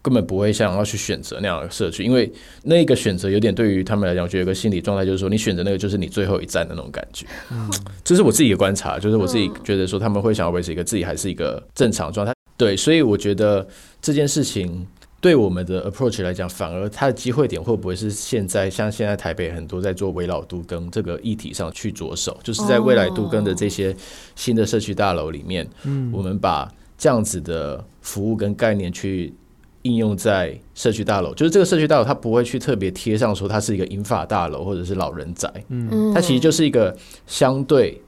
[0.00, 7.26] 根本不会想要去选择那样的社区，因为那个选择有点对于他们来讲，我觉得有个心理状态就是说你选择那个就是你最后一站的那种感觉。
[7.52, 7.70] 嗯，
[8.02, 12.32] 这是我自己的观察，就是我自己觉得说他们会想要维持一个自己还是一个正常状态。
[12.56, 13.68] 对，所以我觉得
[14.00, 14.86] 这件事情。
[15.24, 23.96] 对我们的 approach 来讲，反而它的机会点会不会是现在像现在台北很多在做危老都更这个议题上去着手，就是在未来都更的这些
[24.36, 29.32] 新的社区大楼里面，嗯，我们把这样子的服务跟概念去
[29.80, 36.94] 应用在社区大楼，就是这个社区大楼它不会去特别贴上说它是一个银发大楼或者是老人宅，嗯，它其实就是一个
[37.26, 37.98] 相对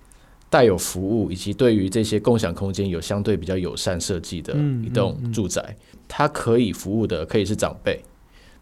[0.48, 4.54] 带有服务以及对于这些共享空间有相对比较友善设计的
[4.84, 5.76] 一栋住宅。
[6.08, 8.00] 它可以服务的可以是长辈，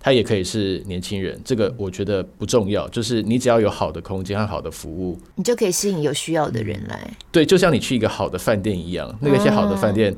[0.01, 2.89] 它也可以是年轻人，这个我觉得不重要。
[2.89, 7.11] 就是你只要有好的空间和好的服务，你就可以吸引有需要的人来。
[7.31, 10.15] 对，就像你去一个好的饭店一样，那个些好的饭店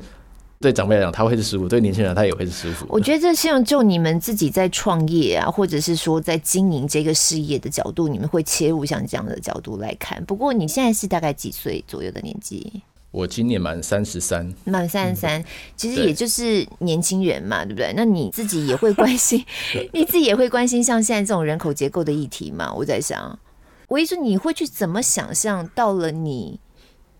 [0.59, 2.85] 对长辈来讲，他会是师傅；对年轻人，他也会是师傅。
[2.89, 10.23] 我觉得这像就你们自己在创业啊，或者是说在经营这个事业的角度，你们会切入像这样的角度来看。
[10.25, 12.81] 不过你现在是大概几岁左右的年纪？
[13.11, 15.43] 我今年满三十三，满三十三，
[15.75, 17.93] 其实也就是年轻人嘛，对不对？
[17.95, 19.43] 那你自己也会关心，
[19.93, 22.73] 你自己也会关心像现在这种人口结构的议题嘛？
[22.73, 23.39] 我在想，
[23.87, 26.59] 我意思你会去怎么想象到了你？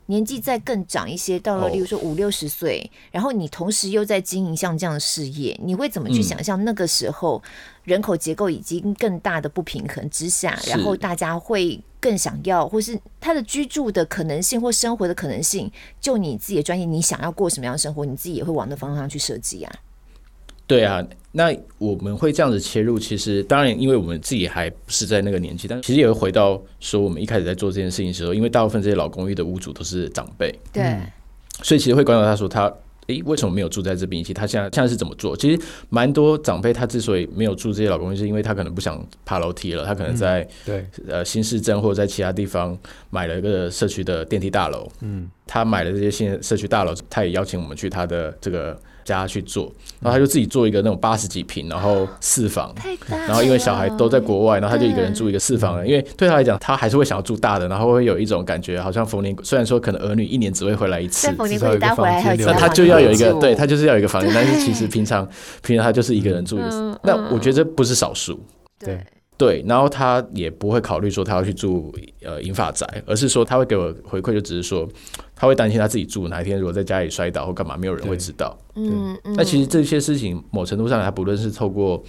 [0.07, 7.41] 年纪再更长一些，到了例如说五六十岁，然后你同时又在经营像这样的事业，你会怎么去想象那个时候
[7.83, 19.75] 人口结构已经更大的不平衡之下，然后大家会更想要，或是他的居住的可能性或生活的可能性，就你自己的专业，你想要过什么样的生活，你自己也会往那方向去设计啊。
[20.67, 31.01] 对啊，那我们会这样子切入，其实当然，因为我们自己还不是在那个年纪，但其实也会回到说，我们一开始在做这件事情的时候，因为大部分这些老公寓的屋主都是长辈，对、嗯，
[31.63, 32.71] 所以其实会观察他说他。
[33.07, 34.19] 诶，为什么没有住在这边？
[34.19, 35.33] 以及他现在现在是怎么做？
[35.37, 35.57] 其实
[35.87, 39.85] 蛮多长辈他之所以没有住这些老公寓，是因为他可能不想爬楼梯了。
[39.85, 42.77] 他可能在、嗯、对呃新市镇或者在其他地方
[43.09, 44.91] 买了一个社区的电梯大楼。
[44.99, 48.77] 嗯，他买了这些新社区大楼，他也邀请我们去他的这个。
[49.15, 52.73] 家去做，然后他就自己做一个那种八十几平，然后四房，
[53.09, 55.85] 然后因为小孩都在国外，然后他就一个人住一个四房。
[55.87, 65.27] 因为对他来讲，他还是会想要住大的，然后会有一种感觉，好像逢年虽然说可能儿女一年只会回来一次，逢年过节回来那他就要有一个，对他就是要有一个房间，但是其实平常
[65.61, 66.99] 平常他就是一个人住一个。
[67.03, 68.39] 那我觉得这不是少数，
[68.79, 68.99] 对。
[69.37, 74.89] 对，然后他也不会考虑说他要去住呃银发宅，而是说他会给我回馈，就只是说
[75.35, 78.57] 他会担心他自己住哪一天如果在家里摔倒或干嘛，没有人会知道。
[78.73, 82.03] 嗯，那其实这些事情某程度上，他不论是透过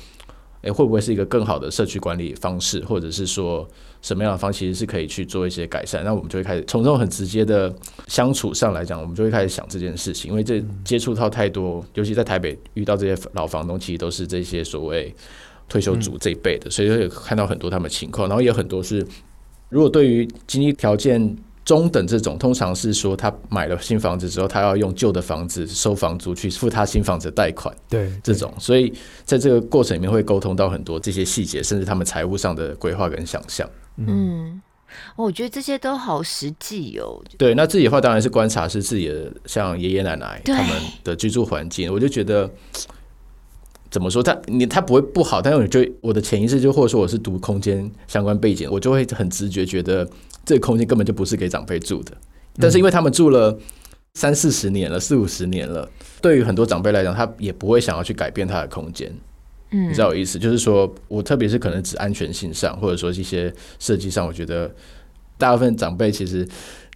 [0.62, 3.68] 诶会不会是一个更好的社区管理方式，或者是说
[4.00, 6.02] 什么样的方式，其实是可以去做一些改善。
[6.02, 7.70] 那我们就会开始从这种很直接的
[8.06, 15.14] 相处上来讲，我们就会开始想这件事情，因为这接触到太多，尤其在台北遇到这些老房东，其实都是这些所谓。
[15.68, 19.06] 退休族这一辈的，嗯、所以会看到很多他们情况，然后也有很多是，
[19.68, 28.90] 如果对于经济条件中等这种，通常是说他买了新房子之后，他要用旧的房子收房租去付他新房子的贷款，对这种，所以
[29.26, 33.68] 在这个过程里面会沟通到很多这些细节，甚至他们财务上的规划跟想象。
[33.98, 34.62] 嗯，
[35.14, 37.22] 我觉得这些都好实际哦。
[37.36, 42.50] 对，那自己的话当然是观察是自己的，像爷爷奶奶他们的居住环境，我就觉得。
[43.90, 44.22] 怎么说？
[44.22, 50.08] 他你他不会不好，但是我就我的潜意识就或者说我是读空间相关背景，我就会很直觉觉得
[50.44, 52.12] 这个空间根本就不是给长辈住的。
[52.56, 53.58] 但是因为他们住了
[54.14, 55.88] 三四十年了，四五十年了，
[56.20, 59.10] 对于很多长辈来讲，他也不会想要去改变他的空间。
[59.70, 60.38] 嗯，你知道我意思？
[60.38, 64.70] 就是说我特别是可能指安全性上，或者说一些设计上，我觉得
[65.36, 66.46] 大部分长辈其实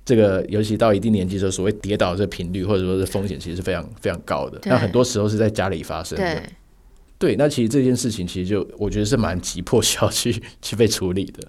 [0.05, 4.59] 这个尤其到一定年纪的时候，所谓跌倒的这频率或者说是风险，其实是非常非常高的。
[4.64, 6.43] 那很多时候是在家里发生的。
[7.23, 11.41] 对，那其实这件事情其实就我觉得是蛮急迫需要去去被处理的，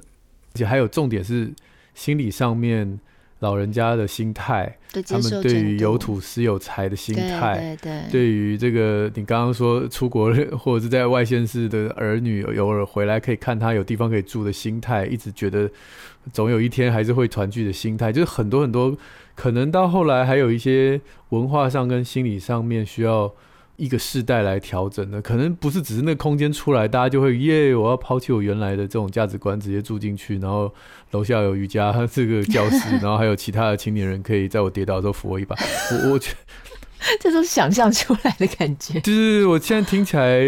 [0.53, 1.51] 而且还有重点是
[1.95, 2.99] 心理上面
[3.39, 15.67] 老人家的心态，他们对于有土斯有财的心态，对对，对于这个你刚刚说出国 或者是在外县市的儿女偶尔回来可以看他有地方可以住的心态，一直觉得
[16.31, 18.95] 总有一天还是会团聚的心态，就是很多很多
[19.33, 23.33] 可能到后来还有一些文化上跟心理上面需要。
[23.75, 30.71] 一个世代来调整的，可能不是只是那个空间出来，大家就会耶，我要抛弃我原来的这种价值观，直接住进去，然后
[31.11, 35.55] 楼下有瑜伽这个教室， 然后还有其他的青年人可以在我跌倒的时候扶我一把。
[35.91, 36.37] 我我觉得
[37.19, 38.99] 这都是想象出来的感觉。
[39.01, 40.39] 就是我现在听起来，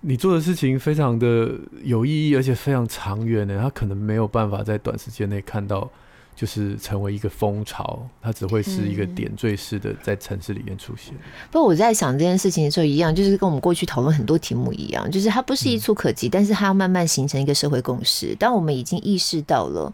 [0.00, 1.50] 你做的事情非常的
[1.82, 5.90] 有意义，而且非常长远的，他可能没有办法在短时间内看到。
[6.36, 11.14] 就是成为一个风潮，它只会是一个点缀式的在城市里面出现。
[11.50, 18.34] 不过我在想这件事情的时候，一样就是跟我们过去讨论很多题目一样，就是它不是一触可及，但是它要慢慢形成一个社会共识。
[18.34, 19.92] 当我们已经意识到了，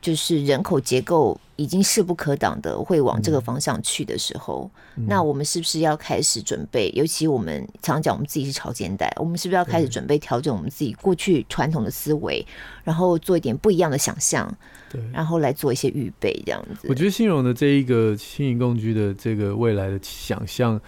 [0.00, 4.70] 就是人口结构已经势不可挡的会往这个方向去的时候，
[5.06, 6.90] 那我们是不是要开始准备？
[6.94, 12.44] 尤其我们常讲我们自己是潮间带，我们是不是要开始准备调整我们自己过去传统的思维，
[12.84, 14.52] 然后做一点不一样的想象？
[14.92, 16.86] 对，然后来做一些预备，这样子。
[16.88, 20.78] 我觉得信荣的这一个轻盈共居的这个未来的想象，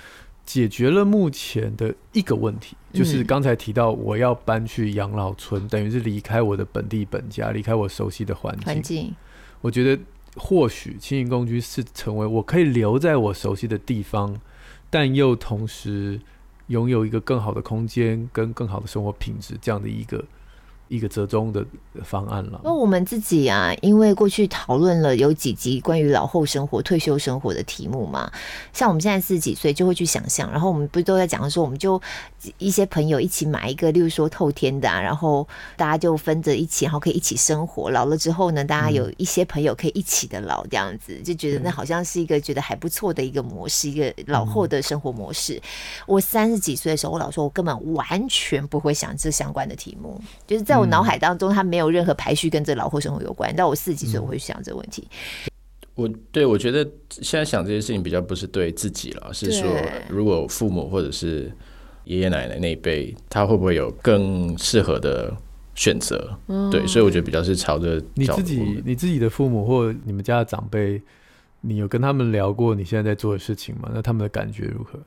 [0.45, 8.65] 解决了目前的一个问题，嗯、就是刚才提到我要搬去养老村，等于是离开我的本地本家，离开我熟悉的环境。
[8.67, 9.15] 环境，
[9.63, 9.99] 我觉得
[10.37, 14.39] 或许轻盈共居是成为我可以留在我熟悉的地方，
[14.91, 16.21] 但又同时
[16.67, 20.23] 拥有一个更好的空间跟更好的生活品质这样的一个
[20.89, 21.65] 一个折中的
[22.05, 22.61] 方案了。
[22.63, 28.31] 那我们自己啊，因为过去讨论了有几集关于老后生活、退休生活的题目嘛，
[28.73, 32.01] 像我们现在四十几岁就会去想象，然后我们不是都在讲说，我们就
[32.59, 37.91] 一些朋友一起买一个，例如说透天的啊，然后大家就分着一起，然后可以一起生活。
[37.91, 45.61] 老了之后呢，大家有一些朋友可以一起的老，这样子就觉得那好像是一个觉得还不错的一个模式，一个老后的生活模式。
[46.07, 53.55] 我三十几岁的时候，我老说我根本完全不会想这相关的题目，就是在我脑海当中，它没有任何排序跟这老后生活有关。
[53.55, 55.07] 到我四十几岁，我会想这个问题。
[55.95, 59.69] 我对我觉得现在想这些事情比较不是对自己了，是说
[60.09, 61.53] 如果父母或者是
[62.05, 65.33] 爷爷奶奶那一辈，他会不会有更适合的
[65.77, 66.37] 选择？
[66.71, 71.01] 对，所以我觉得比较是朝着你自己、你自己的父母或你们家的长辈，
[71.61, 73.89] 你有跟他们聊过你现在在做的事情吗？
[73.95, 74.99] 那他们的感觉如何？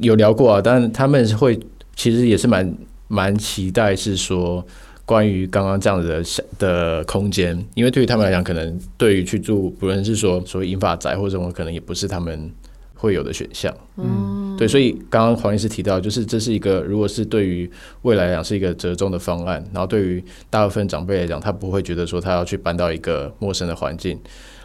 [0.00, 1.56] 有聊过啊，但他们会
[1.94, 2.76] 其实也是蛮
[3.08, 4.64] 蛮期待，是说。
[5.06, 6.24] 关于刚刚这样子的
[6.58, 12.50] 的空间，因为对于他们来讲，可能对于去住，不论是说所谓银发宅或者什么，可能也不是他们
[12.94, 13.70] 会有的选项。
[13.98, 24.18] 嗯，对，所以刚刚黄医师提到，就是这是一个，如果是对于未来来讲是一个折中的方案，然后对于大部分长辈来讲，他不会觉得说他要去搬到一个陌生的环境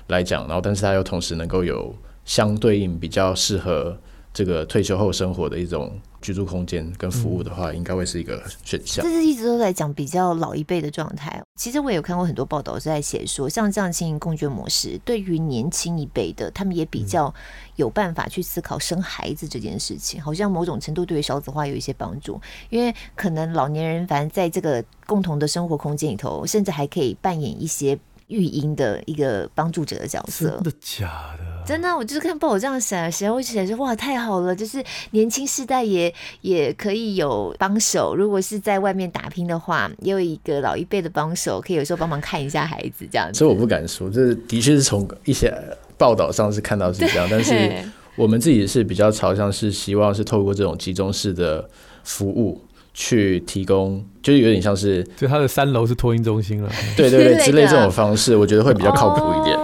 [0.08, 3.98] 来讲，然后但是他又同时能够有相对应比较适合
[4.34, 6.00] 这个退休后生活的一种。
[6.22, 9.02] 居住空间跟服务的话，应该会是一个选项。
[9.06, 11.42] 这是一直都在讲比较老一辈的状态。
[11.56, 17.34] 其实我也有看过很多报道是在写说，像这样经营共居模式，对于年轻一辈的，他们也比较
[17.78, 20.22] 有办法去思考生孩子这件事情。
[20.22, 22.38] 好像某种程度对于少子化有一些帮助，
[22.70, 30.50] 因为可能老年人反正在这个共同的生活空间里头，甚至还可以扮演一些育婴的一个帮助者的角色。
[30.50, 31.59] 真的假的？
[31.70, 34.56] 真的，我就是看报纸这样写的时候，我就想说哇，太好了！
[34.56, 36.12] 就是年轻世代也
[36.42, 38.16] 也可以有帮手。
[38.16, 43.38] 如果是在外面打拼的话，也有一个老一辈的帮手，可以有时候帮忙看一下孩子这样子。
[43.38, 45.54] 所以我不敢说，这的确是从一些
[45.96, 47.72] 报道上是看到是这样，但是
[48.18, 51.70] 我们自己是比较朝向是希望是透过这种集中式的
[52.04, 52.60] 服务。
[52.92, 59.58] 去提供，就是有点像是，就他的三楼是托婴中心了，对对对， 之类这种方式，我觉得会比较靠谱一点。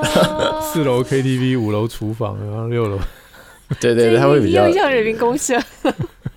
[0.75, 2.99] 四楼 KTV，五楼厨房，然后六楼，
[3.79, 5.57] 对对对，他会比较像人民公社。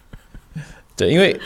[0.97, 1.36] 对，因为。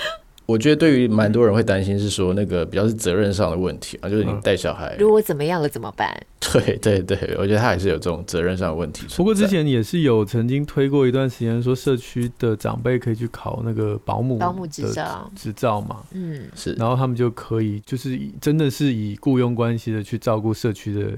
[0.44, 6.14] 我觉得对于蛮多人会担心是说那个比较是责任上的问题啊，就是你带小孩，如果怎么样了怎么办？
[6.52, 9.06] 对对对，我觉得他还是有这种责任上的问题。
[9.16, 21.12] 不过之前也是有曾经推过一段时间，说社区的长辈可以去考那个保姆保姆执照执照嘛，嗯，是，然后他们就可以就是真的是以雇佣关系的去照顾社区的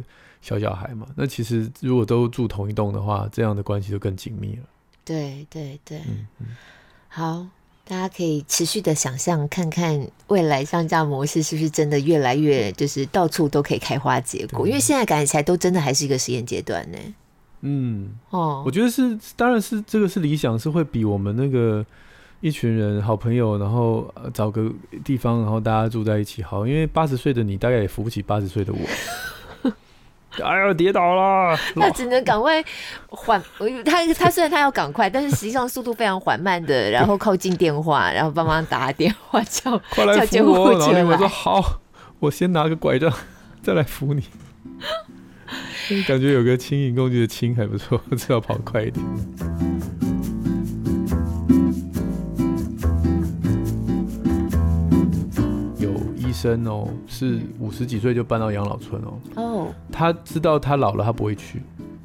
[0.45, 1.07] 小小孩嘛。
[1.17, 4.63] 那其实如果都住同一栋的话，这样的关系就更紧密了。
[5.05, 6.47] 对对对，嗯嗯，
[7.09, 7.47] 好。
[7.87, 14.67] 大家可以持续的想象，看看未来像这样模式是不是真的越来越，就是到处都可以开花结果。
[14.67, 16.99] 因为现在感觉起来都真的还是一个实验阶段呢。
[17.61, 21.85] 嗯，哦，我觉得是，当然是这个是理想，是会比我们那个
[22.41, 24.73] 一群人好朋友，然后找个
[25.05, 26.67] 地方，然后大家住在一起好。
[26.67, 28.79] 因为八十岁的你大概也扶不起八十岁的我。
[30.43, 31.57] 哎呀，跌倒了！
[31.77, 32.65] 那只能赶快
[33.09, 33.43] 缓，
[33.85, 40.73] 他他虽然他要赶快，但是实际上速度非常缓慢的，然后靠近电话，然后帮忙打电话叫 快来扶我。
[40.73, 41.81] 然后另外说好，
[42.21, 43.13] 我先拿个拐杖
[43.63, 44.25] 再来扶你。
[46.09, 49.05] 感觉有个轻盈工具的轻还不错，只要跑快一点。
[56.45, 59.19] 生哦，是五十几岁就搬到养老村哦。
[59.37, 61.63] 哦，他知道他老了，他不会去，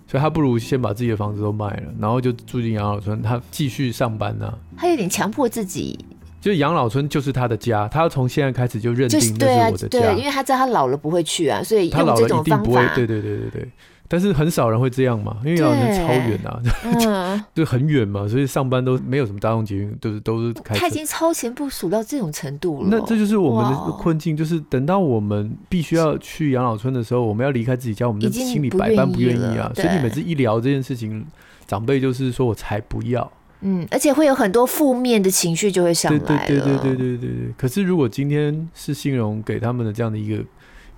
[0.07, 4.57] 所以他不如先把自己的房子都卖了，然后就住进养老村，他继续上班呢、啊。
[4.77, 5.99] 他有点强迫自己，
[6.39, 12.81] 就养老村就是他的家，他要从现在开始就认定那是我的家，对，因为他知道他老了不会去啊，所以他老了一定不会。
[12.95, 13.69] 对对对对对。
[14.11, 20.53] 但是很少人会这样嘛，因为养老院超远啊， 嗯、就很远嘛，所以上班都没有什么大众捷运，都是都是。
[20.63, 22.87] 他已经超前部署到这种程度了。
[22.89, 29.71] 那这就是我们的困境，就是等到我们必须要去养老村的时候，我们要离开自己家，我们的心里百般不愿意啊。
[29.75, 31.23] 所以你每次一聊这件事情，
[31.67, 33.31] 长辈就是说我才不要。
[33.61, 36.47] 嗯，而且会有很多负面的情绪就会上来了。
[36.47, 37.53] 对对对对对对对对。
[37.55, 40.43] 可是如果今天是信荣给他们的这样的一个。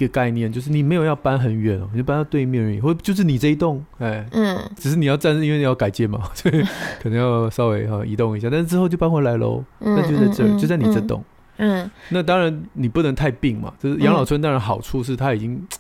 [0.04, 6.64] 一个概念就是你没有要搬很远哦，你就搬到对面而已，或就是你这一栋，哎，嗯，只是你要暂时，因为你要改建嘛， 所以
[7.02, 11.24] 可能要稍微哈移动一下，但是之后就搬回来喽，嗯、那就在这儿，嗯、就在你这栋，
[11.58, 15.62] 嗯，那当然你不能太病嘛，就是养老村当然好处是它已经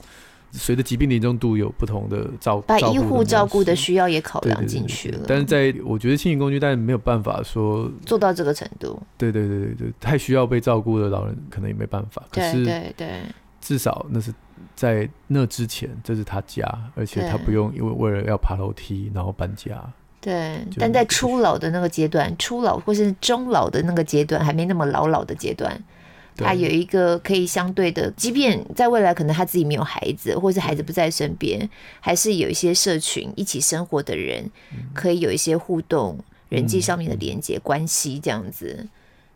[0.53, 5.19] 随着疾病的严重度有不同的照顾，把医护照顾的需要也考量进去了。
[5.25, 9.01] 但是在我觉得轻型工具，但没有办法说做到这个程度。
[9.17, 12.21] 对对对对对，太需要被照顾的老人可能也没办法。
[12.29, 13.21] 可是对对，
[13.61, 14.33] 至少那是
[14.75, 19.81] 在那之前，这是他家，而且他不用因为为了要爬楼梯然后搬家。
[20.19, 25.81] 对，但在初老的那个阶段，初老或是中老的那个阶段，还没那么老老的阶段。
[26.37, 34.49] 他有一个可以相对的，即便在未来可能他自己没有孩子，或是孩子不在身边，还是有一些社群一起生活的人，
[34.93, 36.17] 可以有一些互动、
[36.49, 38.87] 人际上面的连接关系，这样子。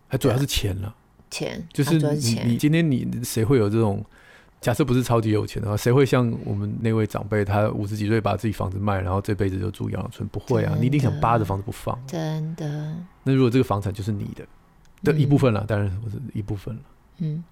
[0.07, 0.95] 还主要是钱了，
[1.29, 4.03] 钱就是你你今天你谁会有这种
[4.61, 10.27] 假设不是超级有钱的话，谁会像我们那位长辈，他五十几岁把自己房子卖，然后这辈子就住养老村？
[10.29, 11.97] 不会啊，你一定想扒着房子不放。
[12.07, 12.95] 真的。
[13.23, 14.45] 那如果这个房产就是你的？
[15.03, 16.81] 的一部分了，当然我是一部分了。
[17.19, 17.43] 嗯，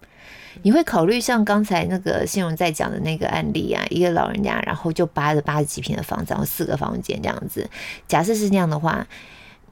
[0.64, 7.70] 你会考虑像刚才那个信荣在讲的那个案例啊，一个老人家，然后就扒着八十几平的房子，然后四个房间这样子。
[8.08, 9.06] 假设是那样的话，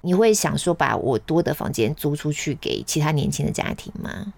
[0.02, 4.34] 你会想说把我多的房间租出去给其他年轻的家庭吗？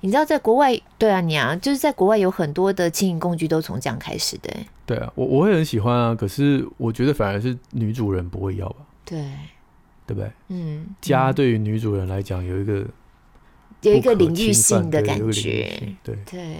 [0.00, 4.54] 你知道在国外，对啊，你啊，就是在国外有很多的轻型共居都从这样开始的。
[4.84, 8.76] 对啊，我我会很喜欢啊，可是我觉得反而是女主人不会要吧？
[9.04, 9.24] 对。
[10.06, 10.30] 对不对？
[10.48, 12.86] 嗯，家对于女主人来讲有一个
[13.80, 16.58] 有一个领域性的感觉，对对。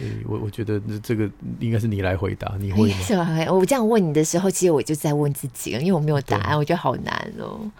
[0.00, 1.28] 所以我我觉得这个
[1.58, 2.96] 应该是你来回答，你会吗？
[3.02, 3.28] 是吧？
[3.52, 7.70] 我这样问你的时候，其实我就在问自己了，因为我没有答案，我觉得好难哦。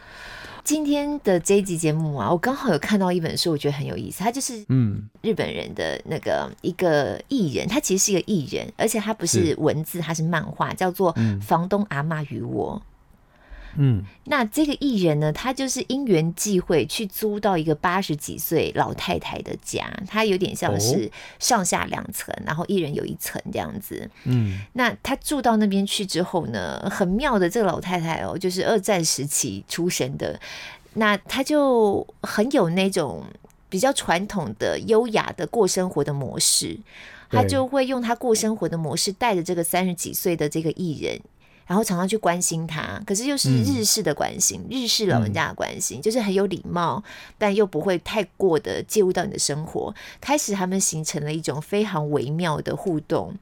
[0.62, 4.22] 今天的这一集节目啊，我刚好有看到一本书，我觉得很有意思。
[4.22, 12.80] 他就是嗯，日本人的那个一个艺人，他其实是一个艺人，而且他不是文字，他是漫画，叫做《房东阿妈与我》。
[13.76, 24.10] 嗯，那这个艺人呢，他就是因缘际会去租到一个八十几岁老太太的家，他有点像是上下两层，然后一人有一层这样子。
[24.24, 30.38] 嗯，那他住到那边去之后呢，很妙的，这个老太太哦，就是二战时期出生的，
[30.94, 33.24] 那他就很有那种
[33.68, 36.76] 比较传统的优雅的过生活的模式，
[37.30, 41.20] 他就会用他过生活的模式带着这个三十几岁的这个艺人。
[41.70, 47.00] 然后常常去关心他，可是又是日式的关心，嗯、日式老人家的关心，嗯、就是很有礼貌，
[47.38, 49.94] 但又不会太过的介入到你的生活。
[50.20, 53.32] 开始他们形成了一种非常微妙的互动，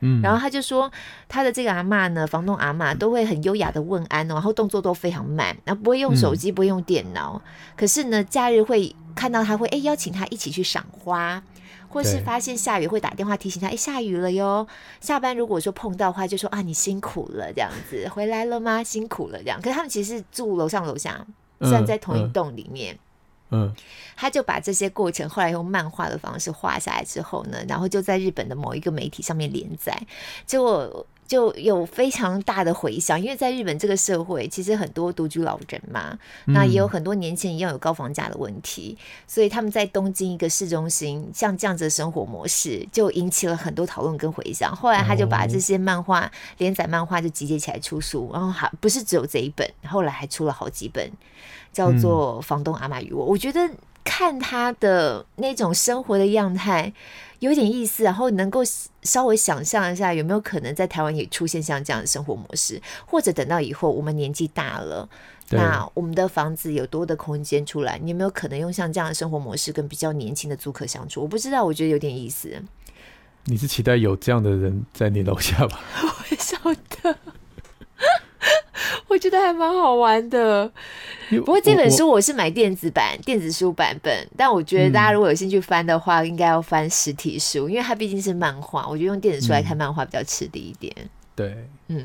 [0.00, 0.92] 嗯，然后他就说
[1.26, 11.42] 他的这个阿嬷呢，房东阿嬷都会很优雅的问安哦，然后动作都非常慢，然后不会用手机，不会用电脑，嗯、可是呢，假日会看到他会哎邀请他一起去赏花。
[11.90, 14.66] 或是发现下雨会打电话提醒他，哎，下雨了哟。
[15.00, 18.82] 下班如果说碰到的话，就说啊，你辛苦了这样子，回来了吗？
[18.82, 19.60] 辛苦了这样。
[19.60, 21.26] 可是他们其实是住楼上楼下，
[21.60, 22.94] 虽然在同一栋里面。
[23.50, 23.74] 嗯，嗯，
[24.16, 30.00] 他就把这些过程后来用漫画的方式画下来之后呢，然后就在日本的某一个媒体上面连载，
[30.46, 31.04] 结果。
[31.30, 44.74] 就有非常大的回响，因为在日本这个社会，其实很多独居老人嘛，嗯、那也有很多年轻人一样有高房价的问题，所以他们在东京一个市中心，像这样子的生活模式，就引起了很多讨论跟回响。
[44.74, 51.08] 后来他就把这些漫画、哦、连载漫画就集结起来出书，然后还不是只有这一本，后来还出了好几本，
[51.72, 53.24] 叫做《房东阿玛与我》。
[53.28, 53.70] 嗯、我觉得
[54.02, 56.92] 看他的那种生活的样态。
[57.40, 58.60] 有点意思，然后能够
[59.02, 65.08] 稍微想象一下，有没有可能在台湾也出现像这样的生活模式，或者等到以后我们年纪大了，
[65.50, 71.22] 那我们的房子有多的空间出来，你有没有可能用像这样的生活模式跟比较年轻的租客相处？
[71.22, 72.62] 我不知道，我觉得有点意思。
[73.44, 75.80] 你是期待有这样的人在你楼下吧？
[76.04, 76.56] 我晓
[77.02, 77.16] 得。
[79.08, 80.70] 我觉得还蛮好玩的，
[81.30, 88.86] 不过这本书我是买电子版、电子书版本，但我觉得大家如果有兴趣翻的话，应该要翻实体书，因为它毕竟是漫画。
[88.88, 90.94] 我觉得用电子书来看漫画比较吃力一点。
[91.34, 92.04] 对，嗯，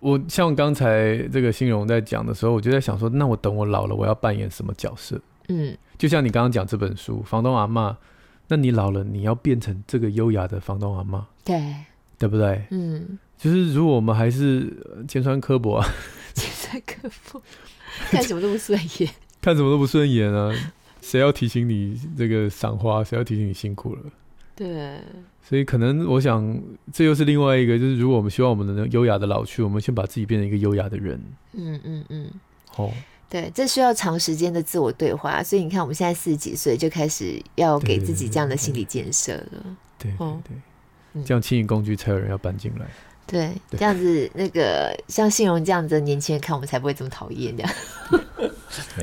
[0.00, 5.20] 我像刚才这个新荣在讲的时候，我就在想说，那我等我老了，我要扮演什么角色？
[5.48, 7.90] 嗯，就像你刚刚讲这本书《房东阿嬷》，
[8.48, 11.74] 那你老了，你要变成这个优雅的房东阿嬷，对，
[12.18, 12.64] 对不对？
[12.70, 13.18] 嗯。
[13.42, 14.72] 就是如果我们还是
[15.08, 15.88] 尖酸刻薄啊，
[16.32, 17.42] 尖酸刻薄，
[18.08, 19.10] 看什么都不顺眼，
[19.42, 20.54] 看什么都不顺眼啊！
[21.00, 23.02] 谁要提醒你这个赏花？
[23.02, 24.02] 谁要提醒你辛苦了？
[24.54, 25.00] 对，
[25.42, 26.56] 所以可能我想，
[26.92, 31.20] 这又是另外一个，就是如果我们希望我们能优雅的老去，我们先把自己变成一个优雅的人。
[31.54, 32.30] 嗯嗯嗯，
[32.76, 32.92] 哦，
[33.28, 35.42] 对，这需要长时间的自我对话。
[35.42, 39.76] 所以你看，我们现在四十几岁就开始要给自己这样的心理建设了。
[39.98, 42.86] 对对对，这样轻盈工具才有人要搬进来。
[43.26, 47.72] 对，这样子那个像信荣这样子的年轻人看我们才不会这么讨厌这样。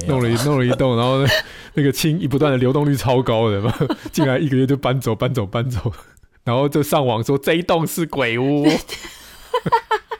[0.07, 1.26] 弄了一弄了一栋，然后
[1.74, 3.74] 那个青一不断的流动率超高的嘛，
[4.11, 5.91] 进来一个月就搬走搬走搬走，
[6.43, 8.67] 然后就上网说这一栋是鬼屋，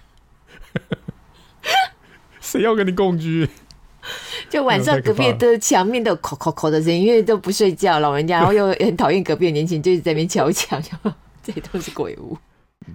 [2.42, 3.48] 谁要跟你共居？
[4.50, 10.82] 就晚上隔壁的墙面都有叩叩叩的声音，因为都不睡觉，老人家，然后又很讨厌隔壁的年轻人，就一直在那边敲墙，
[11.44, 12.36] 这都是鬼屋。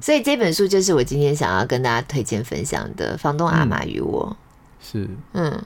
[0.00, 4.36] 所以这本书就是我今天想要跟大家推荐分享的《房东阿玛与我》。
[4.80, 5.62] 是，嗯，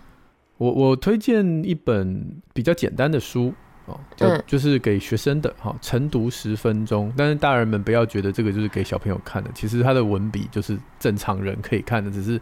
[0.57, 3.53] 我我推荐一本比较简单的书
[3.87, 7.13] 哦，就就是给学生的哈，晨读十分钟。
[7.17, 12.41] 但是大人们不要觉得这个就是给小朋友看的，其实他的文笔就是正常人可以看的，只是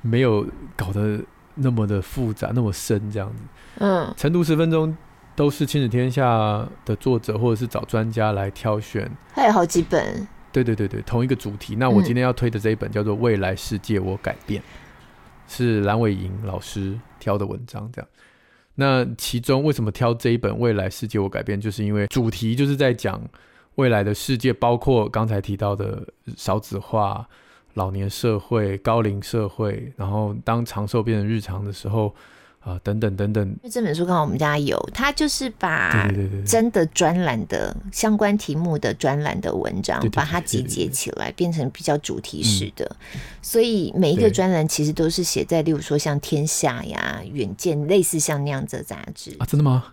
[0.00, 1.18] 没有搞得
[1.54, 3.42] 那么的复杂，那么深这样子。
[3.78, 4.96] 嗯，晨读十分钟
[5.34, 10.26] 都是亲子天下的作者或者是找专家来挑选，还有好几本。
[10.52, 11.74] 对对对对，同一个主题。
[11.76, 14.60] 那我今天要推的这一本叫做《未来世界我改变》，
[15.48, 17.90] 是蓝伟莹老师挑的文章。
[17.92, 18.08] 这样，
[18.74, 21.58] 那其中为什么挑这一本《未来世界我改变》？
[21.62, 23.20] 就是因为主题就是在讲
[23.76, 27.26] 未来的世界，包括刚才提到的少子化、
[27.74, 32.14] 老年社会、高龄社会，然后当长寿变成日常的时候。
[32.64, 36.08] 啊，等等等等，因为这本书刚好我们家有，它就是把
[36.46, 42.96] 真的专栏的相关题目的专栏的文章，把它集结起来，变成比较主题式的。
[43.42, 49.34] 所以每一个专栏其实都是写在，例如说像《天下》呀、《远见》类似像那样子的杂志。
[49.38, 49.84] 啊，真的吗？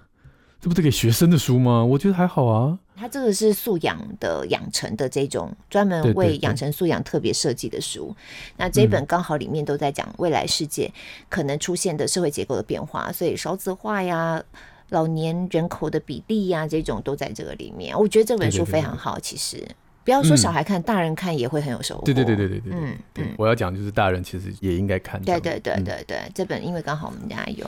[0.61, 1.83] 这不是给学生的书吗？
[1.83, 2.77] 我觉得还好啊。
[2.97, 8.07] 它这个是素养的养成的这种专门为养成素养特别设计的书。
[8.07, 8.15] 对对对，
[8.57, 10.91] 那这本刚好里面都在讲未来世界
[11.29, 14.43] 可能出现的社会结构的变化，所以少子化呀、
[14.89, 17.97] 老年人口的比例呀这种都在这个里面。
[17.97, 19.65] 我觉得这本书非常好，其实
[20.03, 22.03] 不要说小孩看，嗯、大人看也会很有收获。
[22.03, 25.21] 对对对对对对，嗯嗯，我要讲就是大人其实也应该看。
[25.21, 27.65] 对对对对对，嗯、这本因为刚好我们家有。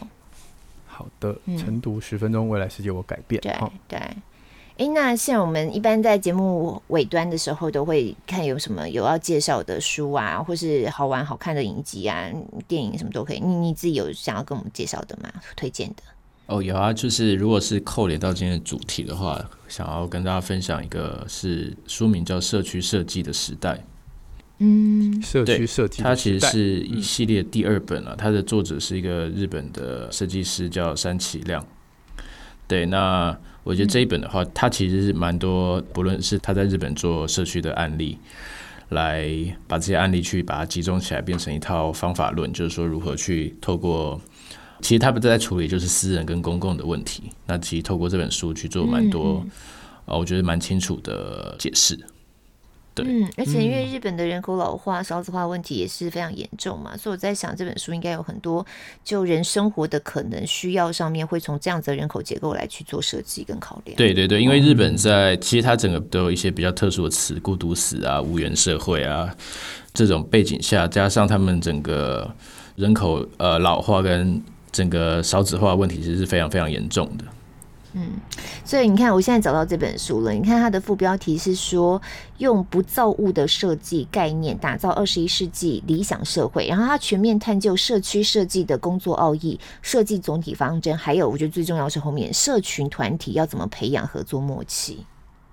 [1.01, 3.41] 好的，晨读十分钟，未来世界我改变。
[3.41, 3.51] 对
[3.87, 3.99] 对。
[4.77, 12.29] 哎，那像我们一般在节目尾端的时候，都会看有什么有要介绍的书啊，或是好玩好看的影集啊、
[12.67, 13.39] 电影什么都可以。
[13.39, 15.31] 你你自己有想要跟我们介绍的吗？
[15.55, 16.03] 推荐的？
[16.45, 23.73] 哦，有啊，就是如果是扣连到今天的主题的话，想要跟大家分享一个是书名叫《社区设计的时代》。
[24.61, 28.15] 嗯，社区设计，它其实是一系列第二本了，啊。
[28.17, 31.65] 它的作者是一个日本的设计师，叫山崎亮。
[32.67, 33.37] 对，那。
[33.63, 38.17] 我觉得这一本的话，它其实是蛮多，不论是他在日本做社区的案例，
[38.89, 39.29] 来
[39.67, 44.19] 把这些案例去把它集中起来，变成一套方法论，就是说如何去透过，
[44.81, 47.25] 其实他们在处理就是私人跟公共的问题。
[47.45, 49.45] 那其实透过这本书去做蛮多，
[50.05, 51.95] 呃，我觉得蛮清楚的解释。
[53.03, 58.65] 对嗯，而且因为日本的人口老化、少子化问题也是非常严重嘛，所以我在想这本书应该有很多
[59.03, 63.95] 就人生活的可能需要上面，会从这样子的人口结构来去做设计跟考量。
[63.97, 69.29] 对对对，因为日本在其实它整个都有一些比较特殊的词，孤独死啊、无缘社会啊
[69.93, 72.33] 这种背景下，加上他们整个
[72.75, 74.41] 人口呃老化跟
[74.71, 77.25] 整个少子化问题，其实是非常非常严重的。
[77.93, 78.13] 嗯，
[78.63, 80.31] 所以你看，我现在找到这本书了。
[80.31, 82.01] 你看它的副标题是说，
[82.37, 86.65] 用不造物的设计概念打造二十一世纪理想社会。
[86.67, 95.05] 然后它全面探究社区设计的工作奥义、设计总体方针，还有我觉得最重要是后面社群团体要怎么培养合作默契。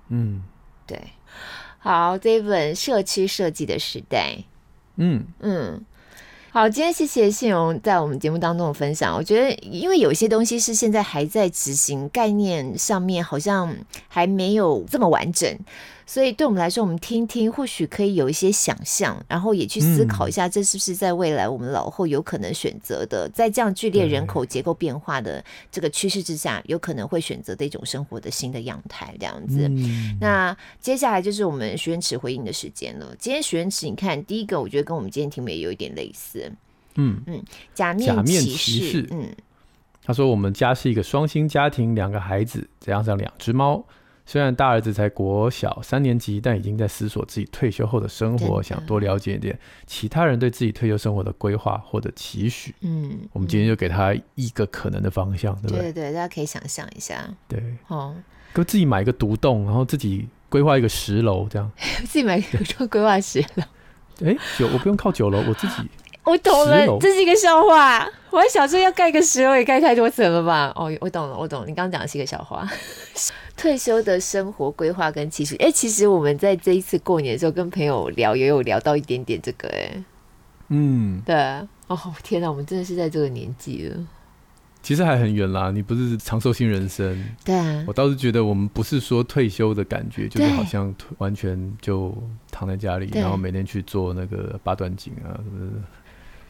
[0.08, 0.42] 嗯，
[0.86, 1.02] 对。
[1.78, 4.36] 好，这一本《社区设计的时代》。
[4.96, 5.84] 嗯嗯。
[6.50, 9.14] 好，今天谢谢信荣在我们节目当中的分享。
[9.14, 13.76] 我觉得，因为有些东西是现在还在执行，概念上面好像
[14.08, 15.58] 还没有这么完整。
[16.08, 29.70] 所以对我们来说，我们听听或许可以有一些想象，然后也去思考一下，这是不是在未来我们老后有可能选择的，在这样剧烈人口结构变化的这个趋势之下，有可能会选择的一种生活的新的样态，这样子。
[30.18, 33.14] 那接下来就是我们许愿池回应的时间了。
[33.18, 36.50] 今天许愿池，你看第一个，我觉得跟我们今天题目也有一点类似。
[36.94, 37.44] 嗯嗯，
[37.74, 39.06] 假面骑士。
[39.10, 39.28] 嗯，
[40.02, 43.84] 他说我们家是一个双薪家庭，两个孩子，再加上两只猫。
[44.30, 52.74] 虽然大儿子才国小三年级，但已经在思索自己退休后的生活，想多了解一点其他人对自己退休生活的规划或者期许。
[52.82, 55.78] 嗯，我们今天就给他一个可能的方向，对不对？
[55.78, 57.26] 对对，大家可以想象一下。
[57.48, 58.14] 对，哦，
[58.52, 61.72] 给自己买一个独栋，然后自己规划一个十楼，这样。
[62.04, 63.64] 自己买一个独栋，规划十楼。
[64.26, 65.88] 哎，九，我不用靠九楼，我自己。
[66.28, 68.06] 我懂了，这是一个笑话。
[68.30, 70.70] 我还想说要盖个十楼，也盖太多层了吧？
[70.76, 71.66] 哦，我懂了，我懂了。
[71.66, 72.68] 你刚刚讲的是一个笑话。
[73.56, 80.04] 退休的生活规划跟期许，哎、欸，其实我们在这一次过年的时候跟朋友聊，也有聊到一点点这个、欸，哎，
[80.68, 81.34] 嗯，对，
[81.88, 83.96] 哦，天哪，我们真的是在这个年纪了。
[84.80, 87.20] 其实还很远啦，你不是长寿型人生。
[87.44, 92.14] 对啊，我倒是觉得我们不是说退休的感觉，就是好像完全就
[92.52, 95.82] 躺在家里，然后每天去做那个八段锦啊什么的。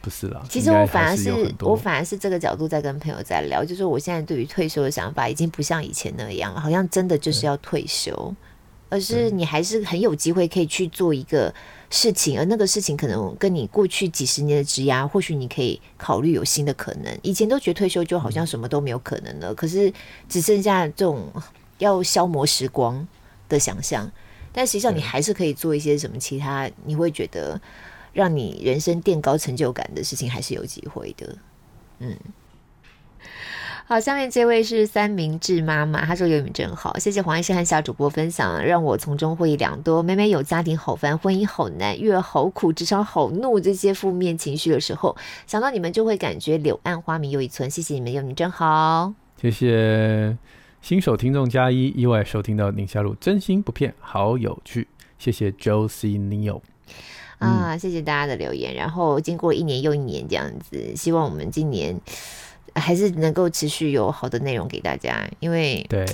[0.01, 8.33] 不是啦，其实我反而是我反而是这个角度在跟朋友在聊，就是我现在对于退休的想法已经不像以前那样了，好像真的就是要退休，
[8.87, 11.53] 而是你还是很有机会可以去做一个
[11.89, 17.13] 事情，而那个事情可能跟你过去几十年的职涯，或许你可以考虑有新的可能。
[17.21, 19.91] 以前都觉得退休就好像什么都没有可能了，可是
[20.29, 21.27] 只剩下这种
[21.79, 23.05] 要消磨时光
[23.49, 24.09] 的想象，
[24.53, 27.59] 但实际上你还是可以做一些什么其他，你会觉得。
[28.19, 31.37] 让你人生垫高成就感的事情还是有机会的，
[31.99, 32.17] 嗯。
[33.85, 40.03] 好，下面这位是三明治妈妈，她说：“有你真好，谢谢黄医师和小主播分享，让我从中获益良多。
[40.03, 45.17] 每每有家庭好烦、婚姻好难、育儿好苦、职场好怒这些负面情绪的时候，
[45.47, 47.67] 想到你们就会感觉柳暗花明又一村。
[47.67, 49.11] 谢谢你们，有你真好。
[49.41, 50.37] 谢谢
[50.81, 54.87] 新手听众加一，意外收听到宁夏路，真心不骗，好有趣。
[55.17, 56.61] 谢谢 Josie Neil。”
[57.39, 58.73] 啊，谢谢大家的留言。
[58.75, 61.99] 然后经过一年又一年这样子，希望我们今年
[62.75, 65.27] 还是能够持续有好的内容给大家。
[65.39, 66.05] 因为对，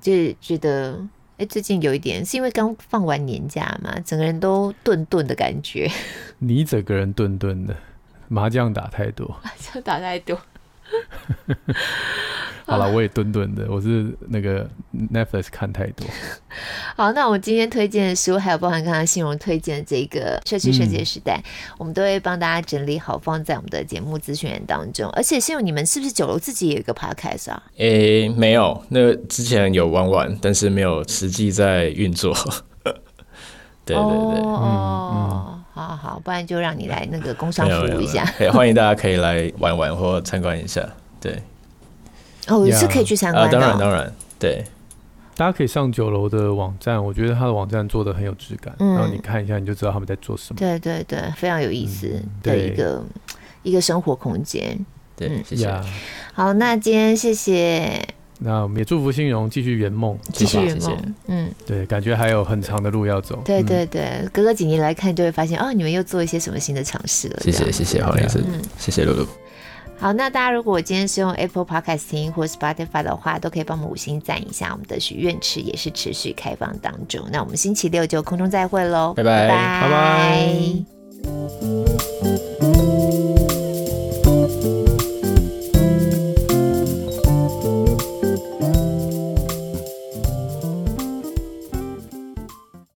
[0.00, 1.00] 就觉得
[1.38, 5.90] 哎，最近有一点是因为刚放完年假嘛，整个人都顿顿的感觉。
[6.38, 7.76] 你整个人顿顿的，
[8.28, 10.38] 麻将打太多，麻将打太多。
[12.64, 14.66] 好了，我也顿顿的，我是那个
[15.12, 16.06] Netflix 看太多。
[16.96, 25.10] 好，那我们今天推荐的书，还有包含刚刚信荣推荐的这个社区设计的时代，嗯、我们都会帮大家整理好，放在我们的节目资讯当中。
[25.10, 27.62] 而且信荣，你们是不是酒楼自己也有一个 podcast 啊？
[27.76, 32.32] 诶、欸，没有，那之前有玩玩，但是没有实际在运作。
[33.84, 38.24] 对对对，哦，好好，不然就让你来那个工商服务一下。
[38.52, 40.86] 欢迎大家可以来玩玩或参观一下。
[41.20, 41.42] 对。
[42.48, 43.56] 哦，是可以去参观的。
[43.56, 44.64] 啊，当然当然，对，
[45.36, 50.58] 大家可以上九楼的网站，我觉得他的网站做的很有质感，嗯，然后你看一下，你就知道他们在做什么。
[50.58, 53.06] 对对对，非常有意思的一个、嗯、
[53.62, 54.78] 一个生活空间。
[55.16, 55.72] 对，谢谢。
[56.34, 58.04] 好，那今天谢谢。
[58.44, 61.14] 那我们也祝福新荣继续圆梦，继续圆梦。
[61.28, 63.40] 嗯，对，感觉还有很长的路要走。
[63.44, 67.38] 对对对，隔个几年来看就会发现，哦，你们又做一些什么新的尝试了。
[67.40, 69.26] 谢谢谢谢，好，谢谢，嗯，谢谢露露。
[69.98, 74.70] 好，那大家如果今天是用 Apple Podcast 听或者是 Spotify 的话，都可以帮我们五星赞一下。
[74.72, 77.24] 我们的许愿池也是持续开放当中。
[77.30, 79.88] 那我们星期六就空中再会喽，拜拜拜
[83.48, 83.51] 拜。